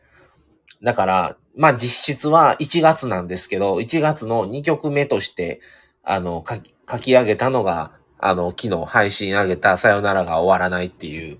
[0.83, 5.59] だから、まあ実質は1月なんですけど、1月の2曲目として、
[6.03, 11.39] あの、書き書き上げたのが、あの、昨日配信上げたさよならが終わらないっていう、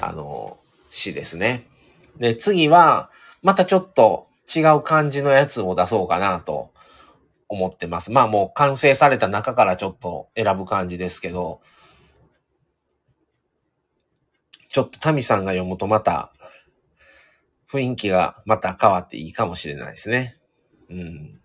[0.00, 0.58] あの、
[0.90, 1.66] 詩ですね。
[2.18, 3.10] で、次は、
[3.42, 6.70] またちょっと違う感じのやつを出そうかなと
[7.48, 8.10] 思ってます。
[8.10, 11.60] まあもう完成された中からちょっと選ぶ感じですけど、
[14.68, 16.32] ちょっとタミさんが読むとまた、
[17.70, 20.36] 雰囲気がまた変わっていいかもしれないですね。
[20.90, 21.37] うん。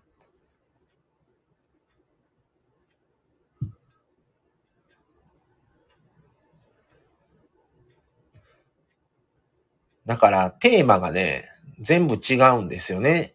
[10.06, 11.48] だからテーマがね、
[11.80, 13.34] 全部違うんですよね。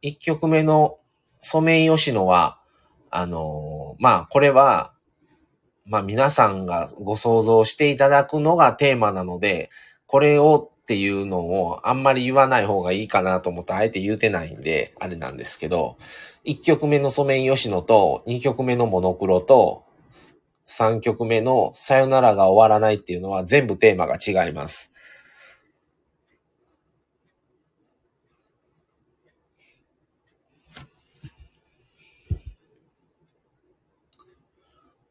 [0.00, 0.98] 一曲目の
[1.40, 2.58] ソメイヨシノは、
[3.10, 4.92] あのーまあこれは、
[5.84, 9.70] まあ皆さんがご想像していただくのがテーマなので、
[10.06, 15.96] これをっていうのをあんまり言わない方がいいかなと思ってあえて言うてないんで、あれなんですけど、
[16.44, 19.84] 1曲目のソメイヨシノと2曲目のモノクロと
[20.66, 24.91] 3曲目のさよならが終わらないっていうのは全部テーマが違います。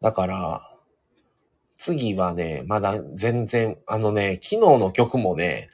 [0.01, 0.67] だから、
[1.77, 5.69] 次はね、まだ全然、あのね、昨日の曲もね、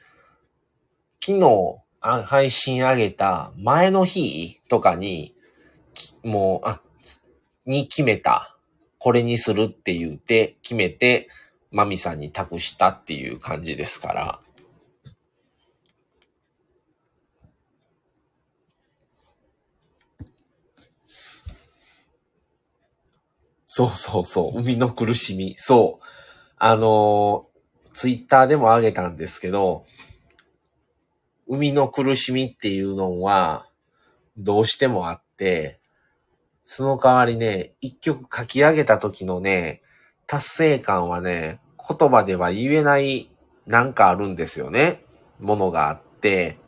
[1.24, 5.34] 昨日あ配信上げた前の日とかに、
[6.22, 6.80] もう、あ、
[7.66, 8.54] に決めた。
[8.98, 11.28] これにするって言って、決めて、
[11.70, 14.40] マミさんに託したっていう感じですから。
[23.78, 24.58] そうそうそう。
[24.58, 25.54] 海の苦しみ。
[25.56, 26.04] そう。
[26.56, 27.58] あのー
[27.92, 29.84] ツイッターでも上げたんですけど、
[31.46, 33.68] 海の苦しみっていうのは、
[34.36, 35.78] どうしてもあって、
[36.64, 39.82] その代わりね、一曲書き上げた時のね、
[40.26, 43.30] 達成感はね、言葉では言えない、
[43.66, 45.04] なんかあるんですよね。
[45.38, 46.58] ものがあって、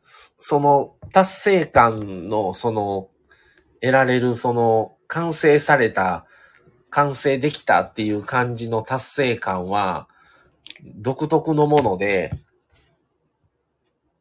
[0.00, 3.11] その達成感の、その、
[3.82, 6.24] 得られる、その、完成された、
[6.88, 10.08] 完成できたっていう感じの達成感は、
[10.94, 12.32] 独特のもので、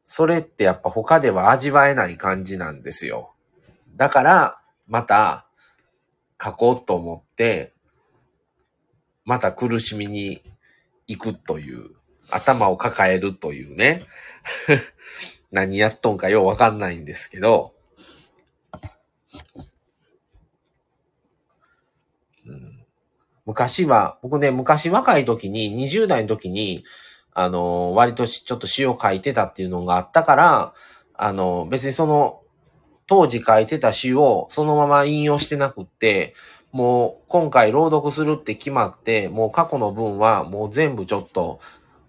[0.03, 3.33] それってやっぱ他では味わえない感じなんですよ。
[3.95, 5.45] だから、また、
[6.43, 7.73] 書こうと思って、
[9.25, 10.41] また苦しみに
[11.07, 11.91] 行くという、
[12.31, 14.03] 頭を抱えるというね。
[15.51, 17.75] 何やっとんかようわかんないんですけど、
[22.45, 22.85] うん
[23.45, 26.83] 昔は、僕ね、昔若い時に、20代の時に、
[27.33, 30.73] あの、割とちょっと詩を書いてたっていうのがあったから、
[31.13, 32.41] あの、別にその、
[33.07, 36.33] 当時書いてた詩をそのまま引用してなくって、
[36.71, 41.59] もう今回朗読するって決まって、もう過去の文はもう全部ちょっと、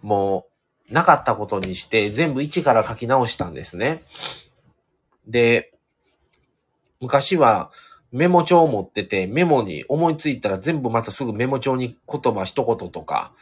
[0.02, 0.46] も
[0.90, 4.04] うなかったことにして全部一から書き直したんですね。
[5.26, 5.72] で、
[7.00, 7.72] 昔は
[8.12, 13.32] メモ帳を持ってて、メモに思いついたら全部またすぐメモ帳に言葉一言とか、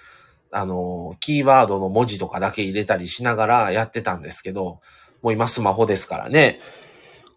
[0.52, 4.80] あの、キーワードの文字とかだけ入れたりしながらやってたんですけど、
[5.22, 6.60] もう今スマホですからね、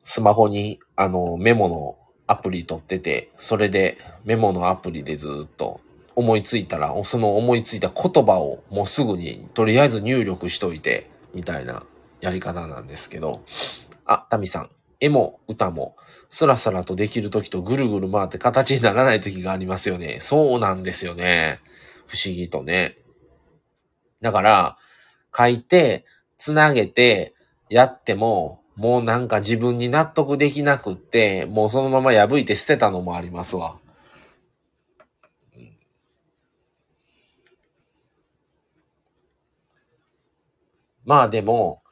[0.04, 5.82] スマホにあのメモのアプリ取ってて、それでメモのアプリでずっと
[6.16, 11.84] 思いついたら、その思いついた言葉をもうすぐにとりあえず入力しといて、みたいな
[12.22, 13.44] やり方なんですけど、
[14.06, 14.70] あ、タミさん、
[15.00, 15.96] 絵も歌も
[16.34, 20.18] スラスラとできる時とぐるぐる回って形にならない時がありますよね。
[20.20, 21.60] そうなんですよね。
[22.08, 22.98] 不思議とね。
[24.20, 24.78] だから、
[25.32, 26.06] 書いて、
[26.40, 27.36] つなげて、
[27.70, 33.78] やっても、もうなんか自分に納得できなくって、もうそのまま破いて捨てたのもありますわ。
[41.06, 41.84] まあでも、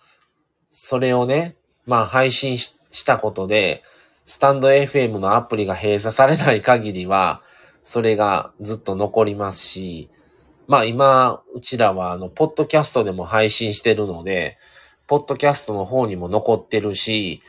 [0.68, 2.74] それをね、まあ配信し
[3.06, 3.84] たことで、
[4.24, 7.42] スタンド FM のアプリが閉鎖されない限りは、
[7.84, 10.10] それがずっと残りますし、
[10.68, 14.58] まあ今、うちらはあの、ポッドキャストでも配信してるので、
[15.08, 17.42] ポッドキャストの方にも残ってるし、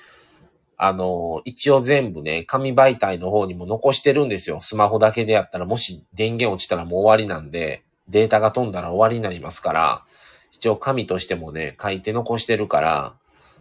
[0.76, 4.60] あの、一応全部ね、紙媒体の方にも残してるんですよ。
[4.60, 10.04] スマホだけでやったら、もし電源落ちたらもう終わりなんで、データが飛んだら終わりになりますから、
[10.50, 13.14] 一応紙としてもね、書いて残してるから、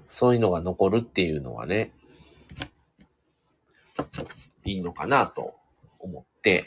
[0.07, 1.93] そういうのが残るっていうのはね、
[4.65, 5.55] いいのかなと
[5.99, 6.65] 思って、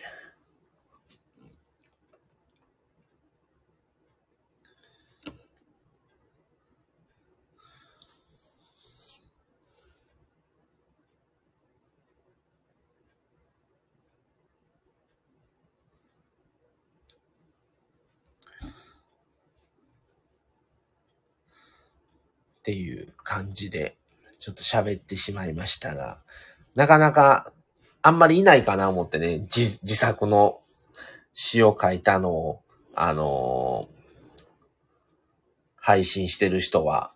[22.59, 23.99] っていう感じで、
[24.41, 26.23] ちょっと喋ってしまいましたが、
[26.75, 27.53] なかなか、
[28.03, 30.61] あんまりいないかな思ってね、自自作の
[31.33, 32.63] 詩を書いたのを、
[32.95, 33.95] あのー、
[35.77, 37.13] 配信してる人は。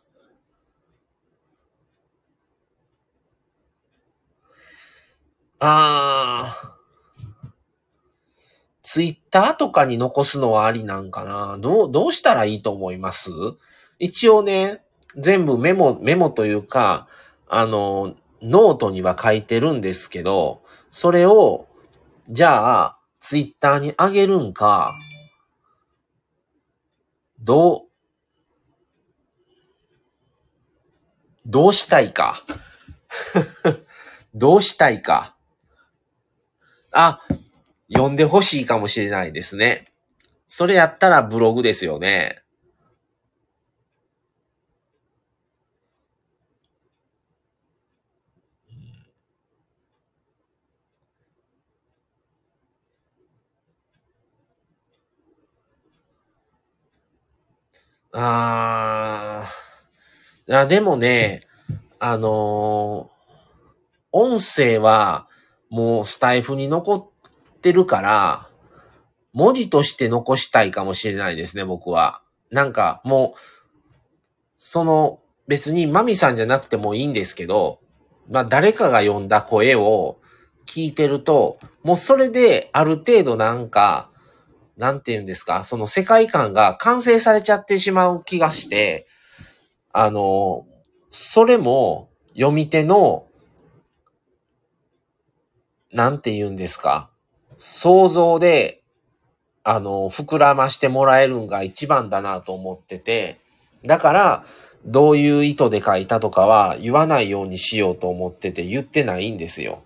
[5.60, 7.48] あー、
[8.82, 11.58] ツイッターとかに残すのはありなんかな。
[11.58, 13.30] どう、どうしたらいいと思います？
[13.98, 14.84] 一応ね、
[15.16, 17.08] 全部メモ、メモというか、
[17.48, 21.66] あの、ノートには書いてるんですけど、それを、
[22.28, 24.94] じゃあ、ツイッターにあげるんか、
[27.40, 27.88] どう、
[31.46, 32.42] どうしたいか。
[34.34, 35.34] どうしたいか。
[36.92, 37.22] あ、
[37.92, 39.92] 読んでほしいかもしれないですね。
[40.46, 42.42] それやったらブログですよね。
[58.12, 59.50] ああ、
[60.46, 61.46] いや、でもね、
[61.98, 63.18] あのー、
[64.12, 65.28] 音声は
[65.68, 68.48] もうスタイフに残ってるから、
[69.32, 72.22] 文字として残したいかもしれないですね、僕は。
[72.50, 73.38] なんかもう、
[74.56, 77.80] その別にマミさんじゃなくてもいいんですけど、
[78.30, 80.18] まあ誰かが読んだ声を
[80.66, 84.10] 聞いてると、もうそれである程度なんか、
[84.78, 89.06] なんて言うんですか、その世界観が完成されちゃってしまう気がして、
[89.92, 90.66] あの、
[91.10, 93.26] それも読み手の、
[95.92, 97.10] なんて言うんですか、
[97.56, 98.82] 想像で、
[99.64, 103.40] あの、膨らましてもらえるんが一番だなと思ってて、
[103.84, 104.44] だから、
[104.84, 109.82] どういう意図で書いたとかは言わないようにしようと思ってて言ってないんですよ。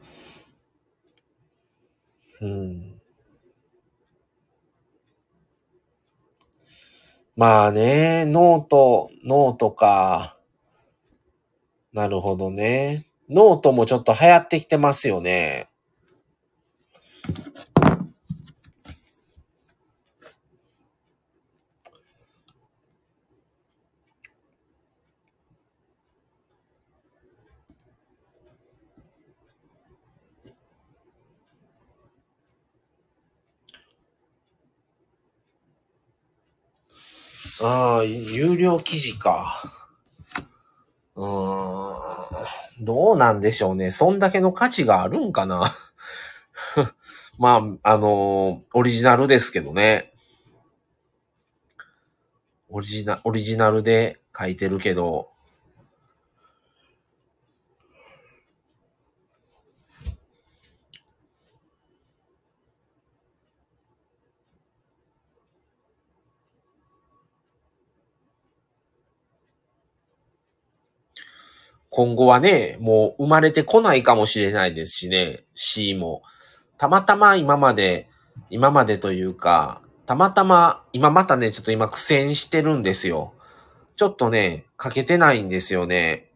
[2.43, 2.91] うん。
[7.34, 10.36] まあね、ノート、ノートか。
[11.94, 13.06] なるほどね。
[13.30, 15.70] ノートもちょっと流行ってきてますよね。
[37.62, 39.62] ああ、有料記事か。
[41.14, 42.84] うーん。
[42.84, 43.92] どうなんでしょうね。
[43.92, 45.76] そんだけの価値があるんかな。
[47.38, 50.12] まあ、あのーオリジナルですけどね。
[52.68, 55.31] オリジナ、オリジナルで書いてるけど、
[71.95, 76.22] 今後はね、もう生まれてこないかもしれないですしね、C も。
[76.78, 78.09] たまたま今まで、
[78.49, 83.34] 今までというか、たまたま、今またね、ちょっと今苦戦してるんですよ。
[83.97, 86.30] ちょっとね、書けてないんですよね。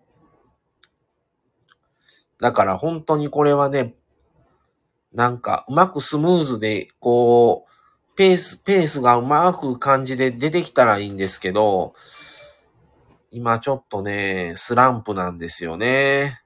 [2.38, 3.94] だから本当にこれはね、
[5.14, 11.94] なんかうまくスムーズで、こう、ペース、ペースがうまく感じで出てきたらいいんですけど、
[13.36, 16.40] 今ちょっとね、スランプなんですよね。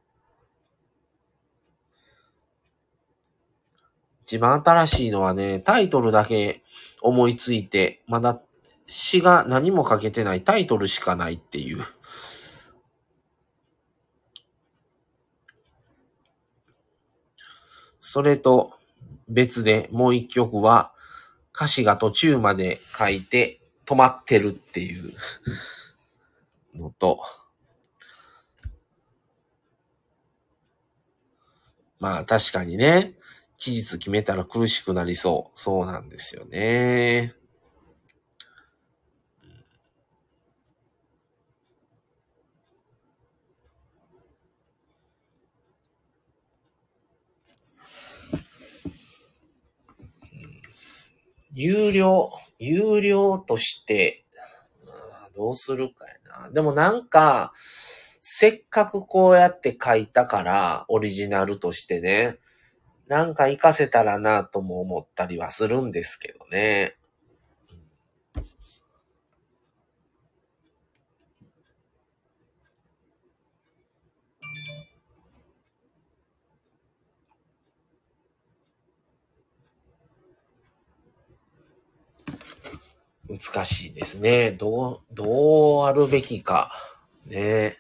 [4.24, 6.64] 一番新しいのはね、タイトルだけ
[7.01, 8.43] 思いついて、まだ
[8.88, 11.84] 詩が何も書けてないタイトルしかないっていう。
[18.01, 18.72] それと
[19.28, 20.93] 別でもう一曲は
[21.55, 25.14] 歌詞が途中まで書いて止まってるっていう
[26.75, 27.21] のと、
[31.99, 33.14] まあ確かにね、
[33.59, 35.59] 期日決めたら苦しくなりそう。
[35.59, 37.35] そうなんですよね。
[51.53, 54.25] 有料、有料として、
[55.41, 56.51] どうするかやな。
[56.51, 57.55] でもなんか、
[58.20, 62.36] せっかくこうやって書いたから、オリジナルとしてね、
[63.09, 66.97] なんか活かせたらなとも思ったりはするんですけどね。
[83.31, 84.51] 難しいですね。
[84.51, 86.72] どう、どうあるべきか。
[87.26, 87.78] ね。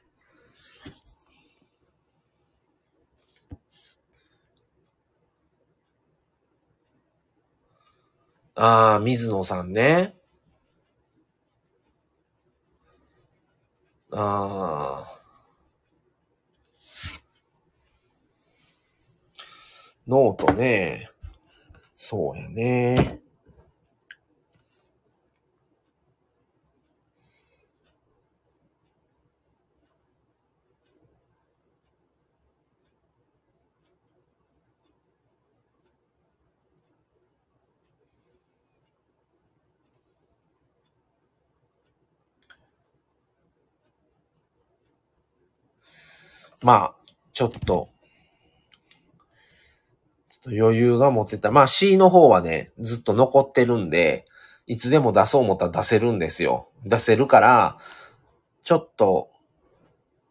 [8.54, 10.14] ああ、水野さんね。
[14.12, 15.20] ああ。
[20.06, 21.08] ノートね。
[21.94, 23.20] そうやね。
[46.62, 46.94] まあ、
[47.32, 47.88] ちょっと、
[50.28, 51.50] ちょっと余裕が持ってた。
[51.50, 54.26] まあ C の方はね、ずっと残ってるんで、
[54.66, 56.68] いつでも出そう思ったら出せるんですよ。
[56.84, 57.78] 出せるから、
[58.62, 59.30] ちょっと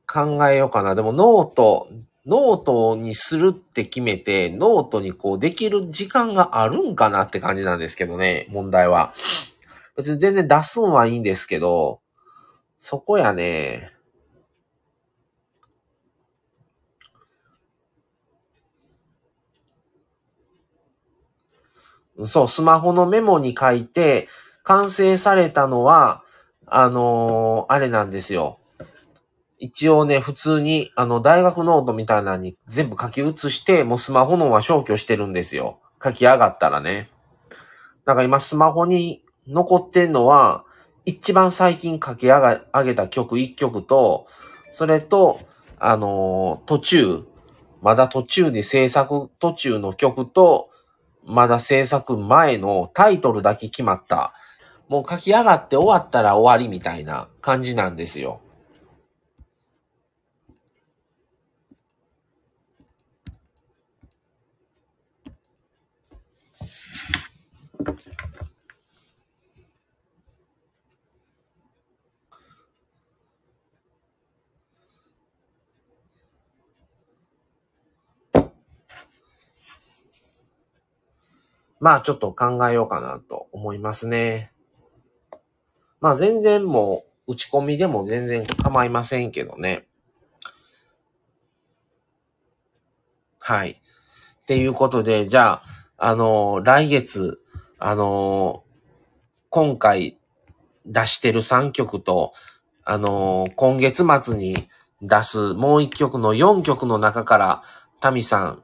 [0.07, 0.95] 考えようかな。
[0.95, 1.89] でもノート、
[2.25, 9.13] ノートにするって決めて、ノートにこうできる時間があるんかなって感じなんですけどね、問題は。
[9.97, 12.01] 別に全然出すんはいいんですけど、
[12.77, 13.91] そこやね。
[22.25, 24.27] そう、スマホのメモに書いて、
[24.63, 26.23] 完成されたのは、
[26.67, 28.59] あのーあれなんですよ。
[29.57, 35.79] 一応ね、普通に、あの、大学ノートみたいなのに全部書き写して、もうスマホのは消去してるんですよ。
[36.01, 37.09] 書き上がったらね。
[38.05, 40.63] だから今スマホに残ってんのは、
[41.05, 44.27] 一番最近書き上が上げた曲一曲と、
[44.73, 45.39] それと、
[45.79, 47.23] あのー途中、
[47.81, 50.69] まだ途中に制作途中の曲と、
[51.29, 54.33] まだ制作前のタイトルだけ決まった。
[54.87, 58.41] もう書き上がって終わったら終わりみたいな感じなんですよ。
[81.79, 84.51] まあちょっと考えようかなと思いますね。
[86.01, 89.87] まあ全然もう、打ち込みでも全然構いませんけどね。
[93.39, 93.81] はい。
[94.41, 95.63] っていうことで、じゃあ、
[95.97, 97.39] あのー、来月、
[97.77, 98.69] あのー、
[99.49, 100.17] 今回
[100.85, 102.33] 出してる3曲と、
[102.83, 104.55] あのー、今月末に
[105.03, 107.61] 出すもう1曲の4曲の中から、
[107.99, 108.63] タミさん、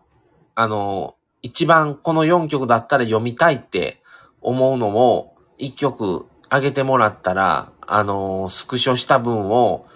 [0.56, 4.02] あの一番この4曲だったら読みたいって
[4.42, 9.88] 思うのも、1曲あげてもらったら、あのスクショした分を、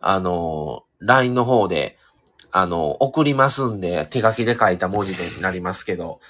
[0.00, 1.98] あの LINE の方で、
[2.52, 6.20] あの、送りますんで、手書きで書いた文字になりますけど、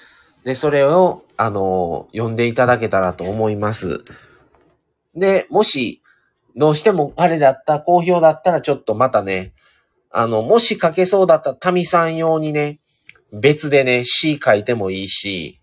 [0.43, 4.03] で、それを、あの、読んでいただけたらと思います。
[5.15, 6.01] で、もし、
[6.55, 9.53] どうしてもあれだった、好評だったらちょっとまたね、
[10.11, 12.79] あの、もし書けそうだったら、タミさん用にね、
[13.31, 15.61] 別でね、詩書いてもいいし、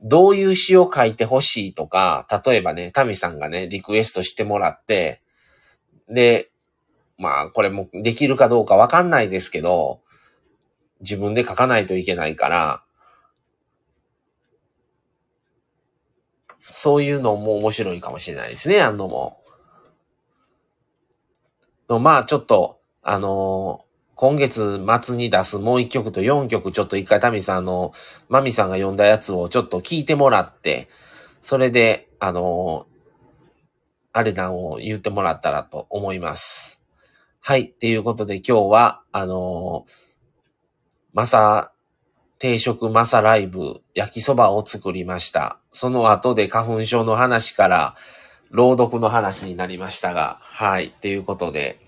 [0.00, 5.22] どういう詩を書いてほしいとか、例えばね、タミさんがね、リクエストしてもらって、
[6.08, 6.50] で、
[7.18, 10.00] まあ、これもできるかどうかわかんないですけど、
[11.00, 12.84] 自分で書かないといけないから、
[16.60, 19.42] そういうのも面白いかもしれないですね、あんのも。
[21.88, 23.87] のまあ、ちょっと、あのー、
[24.18, 27.92] 今月末に出すもう一曲と四曲、ちょっと一回タミさんの、
[28.28, 30.88] マミさんが読んだやつをちょっと聞いてもらって、
[31.40, 32.88] それで、あの、
[34.12, 36.82] あれなんを言ってもらったらと思います。
[37.38, 37.66] はい。
[37.66, 39.92] っていうことで今日は、あのー、
[41.12, 41.70] まさ、
[42.40, 45.60] 定食マサライブ、焼きそばを作りました。
[45.70, 47.94] その後で花粉症の話から、
[48.50, 50.86] 朗読の話になりましたが、はい。
[50.86, 51.78] っていうことで、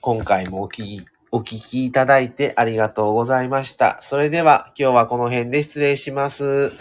[0.00, 3.98] 今回もお聞き、お聞きいただいてありがとうございました。
[4.02, 6.72] それでは今日はこの辺で失礼します。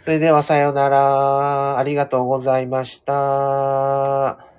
[0.00, 1.76] それではさようなら。
[1.76, 4.53] ありがとうございました。